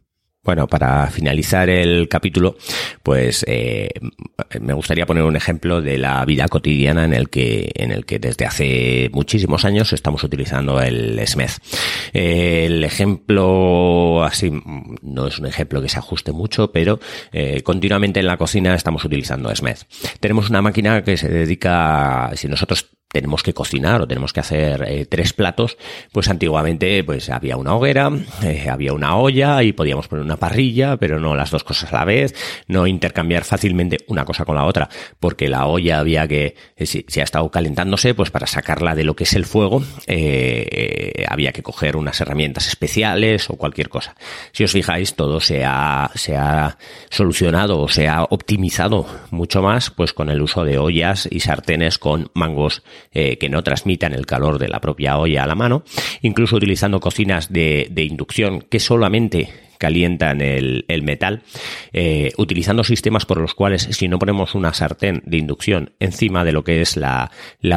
Bueno, 0.49 0.67
para 0.67 1.09
finalizar 1.09 1.69
el 1.69 2.09
capítulo, 2.09 2.57
pues 3.03 3.45
eh, 3.47 3.91
me 4.63 4.73
gustaría 4.73 5.05
poner 5.05 5.25
un 5.25 5.37
ejemplo 5.37 5.83
de 5.83 5.99
la 5.99 6.25
vida 6.25 6.49
cotidiana 6.49 7.05
en 7.05 7.13
el 7.13 7.29
que, 7.29 7.71
en 7.75 7.93
el 7.93 8.07
que 8.07 8.19
desde 8.19 8.47
hace 8.47 9.11
muchísimos 9.13 9.67
años 9.67 9.93
estamos 9.93 10.25
utilizando 10.25 10.81
el 10.81 11.21
SMED. 11.27 11.51
el 12.15 12.83
ejemplo, 12.83 14.25
así, 14.25 14.51
no 15.03 15.27
es 15.27 15.39
un 15.39 15.45
ejemplo 15.45 15.83
que 15.83 15.91
se 15.91 15.99
ajuste 15.99 16.33
mucho, 16.33 16.73
pero 16.73 16.99
eh, 17.31 17.61
continuamente 17.61 18.21
en 18.21 18.27
la 18.27 18.39
cocina 18.39 18.75
estamos 18.75 19.05
utilizando 19.05 19.55
SMED. 19.55 19.77
Tenemos 20.19 20.49
una 20.49 20.63
máquina 20.63 21.05
que 21.05 21.19
se 21.19 21.29
dedica, 21.29 22.31
si 22.37 22.49
nosotros 22.49 22.98
tenemos 23.11 23.43
que 23.43 23.55
cocinar 23.55 24.03
o 24.03 24.07
tenemos 24.07 24.33
que 24.33 24.41
hacer 24.41 24.85
eh, 24.87 25.07
tres 25.07 25.33
platos, 25.33 25.79
pues 26.13 26.29
antiguamente 26.29 27.03
pues 27.05 27.31
había 27.31 27.57
una 27.57 27.75
hoguera, 27.75 28.11
eh, 28.43 28.69
había 28.71 28.93
una 28.93 29.17
olla 29.17 29.63
y 29.63 29.73
podíamos 29.73 30.09
poner 30.09 30.25
una 30.25 30.37
parrilla, 30.37 30.99
pero 30.99 31.19
no 31.19 31.35
las 31.35 31.51
dos 31.51 31.65
cosas 31.65 31.93
a 31.93 31.97
la 31.97 32.05
vez, 32.05 32.35
no 32.67 32.87
intercambiar 32.87 33.45
fácilmente 33.45 33.99
una 34.09 34.27
cosa 34.27 34.45
con 34.45 34.57
la 34.57 34.65
otra, 34.65 34.91
porque 35.19 35.49
la 35.49 35.67
olla 35.67 35.99
había 35.99 36.29
que, 36.29 36.55
eh, 36.77 36.87
si, 36.87 37.05
ha 37.19 37.25
estado 37.25 37.51
calentándose, 37.51 38.15
pues 38.15 38.31
para 38.31 38.47
sacarla 38.47 38.95
de 38.95 39.05
lo 39.05 39.17
que 39.17 39.25
es 39.25 39.33
el 39.33 39.47
fuego, 39.47 39.83
había 41.29 41.53
que 41.53 41.63
coger 41.63 41.97
unas 41.97 42.21
herramientas 42.21 42.69
especiales 42.69 43.49
o 43.51 43.57
cualquier 43.57 43.89
cosa. 43.89 44.15
Si 44.53 44.65
os 44.65 44.73
fijáis, 44.73 45.15
todo 45.15 45.41
se 45.41 45.65
ha, 45.65 46.11
se 46.15 46.37
ha 46.37 46.77
solucionado 47.11 47.81
o 47.81 47.89
se 47.89 48.09
ha 48.09 48.23
optimizado 48.25 49.07
mucho 49.31 49.63
más, 49.63 49.91
pues 49.91 50.13
con 50.13 50.29
el 50.29 50.43
uso 50.43 50.65
de 50.65 50.79
ollas 50.79 51.29
y 51.31 51.41
sartenes 51.41 51.99
con 51.99 52.31
mangos 52.35 52.83
eh, 53.13 53.39
que 53.39 53.49
no 53.49 53.63
transmitan 53.63 54.13
el 54.13 54.27
calor 54.27 54.59
de 54.59 54.69
la 54.69 54.81
propia 54.81 55.19
olla 55.19 55.45
a 55.45 55.47
la 55.47 55.55
mano, 55.55 55.85
incluso 56.23 56.57
utilizando 56.57 57.01
cocinas 57.01 57.53
de, 57.53 57.89
de 57.91 58.05
inducción 58.05 58.61
que 58.63 58.81
solamente 58.81 59.68
calientan 59.79 60.41
el, 60.41 60.85
metal, 61.03 61.43
eh, 61.93 62.33
utilizando 62.37 62.85
sistemas 62.85 63.25
por 63.25 63.41
los 63.41 63.55
cuales 63.55 63.89
si 63.91 64.09
no 64.09 64.19
ponemos 64.19 64.55
una 64.55 64.75
sartén 64.75 65.23
de 65.25 65.39
inducción 65.39 65.93
encima 66.01 66.45
de 66.45 66.53
lo 66.53 66.65
que 66.65 66.81
es 66.81 66.97
la, 66.97 67.31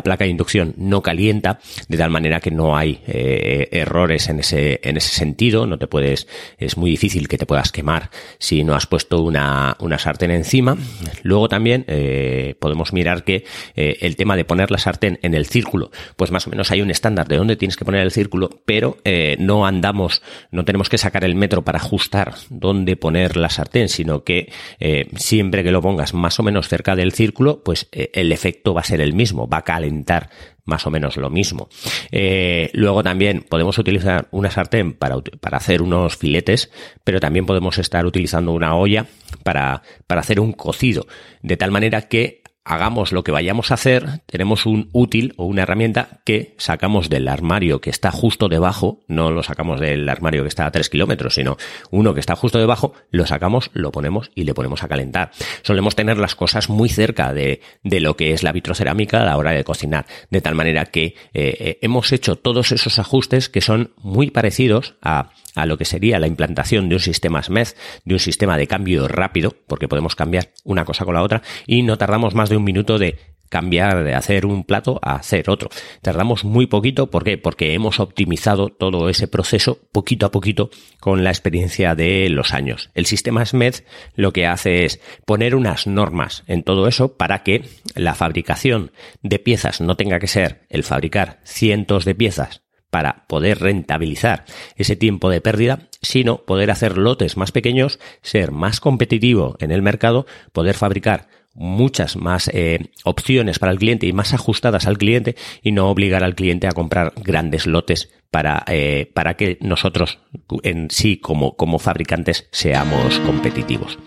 placa 0.03 0.25
de 0.25 0.31
inducción, 0.31 0.73
no 0.77 1.01
calienta, 1.01 1.59
de 1.87 1.97
tal 1.97 2.09
manera 2.09 2.39
que 2.39 2.51
no 2.51 2.75
hay 2.75 2.99
eh, 3.07 3.69
errores 3.71 4.27
en 4.29 4.39
ese, 4.39 4.79
en 4.83 4.97
ese 4.97 5.13
sentido, 5.13 5.67
no 5.67 5.77
te 5.77 5.87
puedes, 5.87 6.27
es 6.57 6.75
muy 6.75 6.89
difícil 6.89 7.27
que 7.27 7.37
te 7.37 7.45
puedas 7.45 7.71
quemar 7.71 8.09
si 8.39 8.63
no 8.63 8.73
has 8.75 8.87
puesto 8.87 9.21
una, 9.21 9.77
una 9.79 9.99
sartén 9.99 10.31
encima. 10.31 10.75
Luego 11.21 11.47
también 11.47 11.85
eh, 11.87 12.55
podemos 12.59 12.93
mirar 12.93 13.23
que 13.23 13.45
el 13.75 14.15
tema 14.15 14.35
de 14.35 14.45
poner 14.45 14.71
la 14.71 14.77
sartén 14.79 15.19
en 15.21 15.35
el 15.35 15.45
círculo, 15.45 15.91
pues 16.15 16.31
más 16.31 16.47
o 16.47 16.49
menos 16.49 16.71
hay 16.71 16.81
un 16.81 16.89
estándar 16.89 17.27
de 17.27 17.37
dónde 17.37 17.55
tienes 17.55 17.77
que 17.77 17.85
poner 17.85 18.01
el 18.01 18.11
círculo, 18.11 18.49
pero 18.65 18.97
no 19.37 19.65
andamos, 19.65 20.23
no 20.51 20.65
tenemos 20.65 20.89
que 20.89 20.97
sacar 20.97 21.23
el 21.23 21.35
metro 21.35 21.63
para 21.63 21.79
ajustar 21.91 22.36
dónde 22.49 22.95
poner 22.95 23.36
la 23.36 23.49
sartén, 23.49 23.89
sino 23.89 24.23
que 24.23 24.49
eh, 24.80 25.10
siempre 25.17 25.62
que 25.62 25.73
lo 25.73 25.82
pongas 25.82 26.13
más 26.13 26.39
o 26.39 26.43
menos 26.43 26.69
cerca 26.69 26.95
del 26.95 27.12
círculo, 27.12 27.63
pues 27.63 27.89
eh, 27.91 28.10
el 28.13 28.32
efecto 28.32 28.73
va 28.73 28.80
a 28.80 28.86
ser 28.86 29.01
el 29.01 29.13
mismo, 29.13 29.49
va 29.49 29.58
a 29.58 29.63
calentar 29.63 30.30
más 30.63 30.88
o 30.88 30.89
menos 30.89 31.17
lo 31.17 31.30
mismo. 31.30 31.67
Eh, 32.10 32.69
luego 32.71 33.04
también 33.04 33.43
podemos 33.49 33.77
utilizar 33.77 34.30
una 34.32 34.49
sartén 34.49 34.93
para, 34.93 35.17
para, 35.41 35.58
hacer 35.58 35.82
unos 35.82 36.15
filetes, 36.15 36.71
pero 37.04 37.19
también 37.19 37.45
podemos 37.45 37.77
estar 37.77 38.06
utilizando 38.06 38.54
una 38.54 38.75
olla 38.75 39.08
para, 39.43 39.82
para 40.08 40.21
hacer 40.21 40.39
un 40.39 40.54
cocido, 40.54 41.08
de 41.41 41.58
tal 41.58 41.71
manera 41.71 42.04
que 42.04 42.40
hagamos 42.63 43.12
lo 43.12 43.24
que 43.24 43.32
vayamos 43.32 43.71
a 43.71 43.74
hacer, 43.74 44.21
tenemos 44.26 44.65
un 44.65 44.89
útil 44.93 45.34
o 45.38 45.45
una 45.45 45.63
herramienta 45.63 46.21
que 46.26 46.56
sacamos 46.58 47.10
del 47.10 47.28
armario 47.28 47.82
que 47.82 47.89
está 47.89 48.12
justo 48.12 48.50
debajo, 48.50 49.04
no 49.08 49.32
lo 49.32 49.41
sacamos 49.43 49.80
del 49.80 50.08
armario 50.08 50.43
que 50.43 50.50
está 50.50 50.65
a 50.65 50.71
3 50.71 50.89
kilómetros, 50.89 51.36
sino 51.36 51.58
uno 51.89 52.13
que 52.13 52.19
está 52.19 52.36
justo 52.36 52.60
debajo, 52.60 52.93
lo 53.10 53.26
sacamos, 53.26 53.71
lo 53.74 53.91
ponemos 53.91 54.32
y 54.36 54.43
le 54.43 54.54
ponemos 54.54 54.84
a 54.84 54.88
calentar. 54.88 55.32
Solemos 55.63 55.95
tener 55.95 56.17
las 56.17 56.36
cosas 56.36 56.69
muy 56.69 56.89
cerca 56.89 57.34
de, 57.34 57.62
de 57.84 58.00
lo 58.00 58.15
que 58.15 58.34
es 58.34 58.43
la 58.43 58.52
vitrocerámica 58.52 59.21
a 59.21 59.26
la 59.26 59.38
hora 59.38 59.52
de 59.52 59.63
cocinar, 59.63 60.06
de 60.30 60.41
tal 60.41 60.56
manera 60.56 60.86
que 60.86 61.04
eh, 61.04 61.15
eh, 61.34 61.80
hemos 61.82 62.12
hecho 62.12 62.36
todos 62.36 62.71
esos 62.71 63.00
ajustes 63.00 63.50
que 63.50 63.62
son 63.62 63.93
muy 63.97 64.30
parecidos 64.30 64.95
a 65.02 65.32
a 65.55 65.65
lo 65.65 65.77
que 65.77 65.85
sería 65.85 66.19
la 66.19 66.27
implantación 66.27 66.89
de 66.89 66.95
un 66.95 67.01
sistema 67.01 67.43
SMED, 67.43 67.69
de 68.05 68.13
un 68.13 68.19
sistema 68.19 68.57
de 68.57 68.67
cambio 68.67 69.07
rápido, 69.07 69.55
porque 69.67 69.87
podemos 69.87 70.15
cambiar 70.15 70.49
una 70.63 70.85
cosa 70.85 71.05
con 71.05 71.15
la 71.15 71.23
otra 71.23 71.41
y 71.67 71.83
no 71.83 71.97
tardamos 71.97 72.35
más 72.35 72.49
de 72.49 72.57
un 72.57 72.63
minuto 72.63 72.97
de 72.97 73.17
cambiar 73.51 74.05
de 74.05 74.15
hacer 74.15 74.45
un 74.45 74.63
plato 74.63 74.97
a 75.03 75.15
hacer 75.15 75.49
otro. 75.49 75.69
Tardamos 76.01 76.45
muy 76.45 76.67
poquito, 76.67 77.11
¿por 77.11 77.25
qué? 77.25 77.37
Porque 77.37 77.73
hemos 77.73 77.99
optimizado 77.99 78.69
todo 78.69 79.09
ese 79.09 79.27
proceso 79.27 79.77
poquito 79.91 80.25
a 80.25 80.31
poquito 80.31 80.69
con 81.01 81.25
la 81.25 81.31
experiencia 81.31 81.93
de 81.93 82.29
los 82.29 82.53
años. 82.53 82.89
El 82.95 83.05
sistema 83.05 83.45
SMED 83.45 83.75
lo 84.15 84.31
que 84.31 84.47
hace 84.47 84.85
es 84.85 85.01
poner 85.25 85.53
unas 85.53 85.85
normas 85.85 86.45
en 86.47 86.63
todo 86.63 86.87
eso 86.87 87.17
para 87.17 87.43
que 87.43 87.65
la 87.93 88.15
fabricación 88.15 88.91
de 89.21 89.37
piezas 89.37 89.81
no 89.81 89.97
tenga 89.97 90.19
que 90.19 90.27
ser 90.27 90.61
el 90.69 90.83
fabricar 90.83 91.41
cientos 91.43 92.05
de 92.05 92.15
piezas 92.15 92.61
para 92.91 93.23
poder 93.27 93.60
rentabilizar 93.60 94.45
ese 94.75 94.95
tiempo 94.95 95.30
de 95.32 95.41
pérdida, 95.41 95.88
sino 96.04 96.43
poder 96.43 96.69
hacer 96.69 96.97
lotes 96.97 97.38
más 97.38 97.51
pequeños, 97.51 97.99
ser 98.21 98.51
más 98.51 98.80
competitivo 98.80 99.56
en 99.60 99.71
el 99.71 99.82
mercado, 99.82 100.27
poder 100.51 100.75
fabricar 100.75 101.27
muchas 101.54 102.15
más 102.15 102.49
eh, 102.54 102.91
opciones 103.04 103.60
para 103.60 103.71
el 103.71 103.80
cliente 103.80 104.06
y 104.06 104.13
más 104.13 104.34
ajustadas 104.34 104.88
al 104.88 104.97
cliente 104.97 105.36
y 105.62 105.71
no 105.71 105.89
obligar 105.89 106.23
al 106.23 106.36
cliente 106.36 106.67
a 106.67 106.71
comprar 106.71 107.13
grandes 107.15 107.65
lotes 107.65 108.10
para, 108.30 108.63
eh, 108.67 109.12
para 109.13 109.36
que 109.36 109.58
nosotros 109.62 110.19
en 110.63 110.89
sí 110.91 111.17
como, 111.17 111.56
como 111.56 111.80
fabricantes 111.80 112.47
seamos 112.51 113.19
competitivos. 113.19 113.97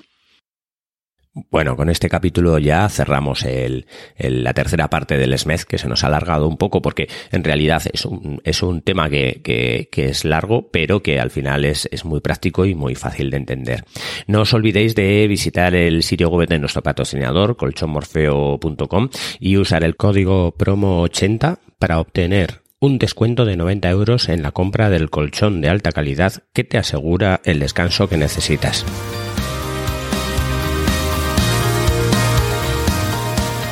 Bueno, 1.35 1.77
con 1.77 1.91
este 1.91 2.09
capítulo 2.09 2.61
ya 2.61 2.89
cerramos 2.89 3.43
el, 3.43 3.87
la 4.19 4.55
tercera 4.55 4.89
parte 4.89 5.19
del 5.19 5.37
SMED, 5.37 5.63
que 5.63 5.79
se 5.79 5.89
nos 5.89 6.05
ha 6.05 6.07
alargado 6.07 6.47
un 6.47 6.57
poco 6.57 6.81
porque 6.81 7.09
en 7.33 7.43
realidad 7.43 7.83
es 7.93 8.05
un, 8.05 8.41
es 8.45 8.63
un 8.63 8.83
tema 8.83 9.11
que, 9.11 9.41
que, 9.43 10.05
es 10.05 10.25
largo, 10.25 10.69
pero 10.71 11.03
que 11.03 11.19
al 11.19 11.33
final 11.33 11.65
es, 11.65 11.89
es 11.91 12.05
muy 12.05 12.21
práctico 12.21 12.67
y 12.67 12.77
muy 12.77 12.95
fácil 12.95 13.31
de 13.31 13.39
entender. 13.39 13.85
No 14.29 14.43
os 14.43 14.55
olvidéis 14.55 14.95
de 14.95 15.27
visitar 15.27 15.75
el 15.75 16.05
sitio 16.05 16.29
web 16.29 16.49
de 16.49 16.61
nuestro 16.61 16.85
patrocinador, 16.85 17.57
colchonmorfeo.com, 17.57 19.09
y 19.41 19.57
usar 19.57 19.83
el 19.83 19.97
código 19.97 20.53
promo 20.53 21.01
80 21.01 21.59
para 21.81 21.99
obtener 21.99 22.63
un 22.79 22.99
descuento 22.99 23.45
de 23.45 23.57
90 23.57 23.91
euros 23.91 24.29
en 24.29 24.43
la 24.43 24.53
compra 24.53 24.89
del 24.89 25.11
colchón 25.11 25.61
de 25.61 25.69
alta 25.69 25.91
calidad 25.91 26.45
que 26.53 26.63
te 26.63 26.79
asegura 26.79 27.41
el 27.45 27.59
descanso 27.59 28.09
que 28.09 28.19
necesitas. 28.19 28.85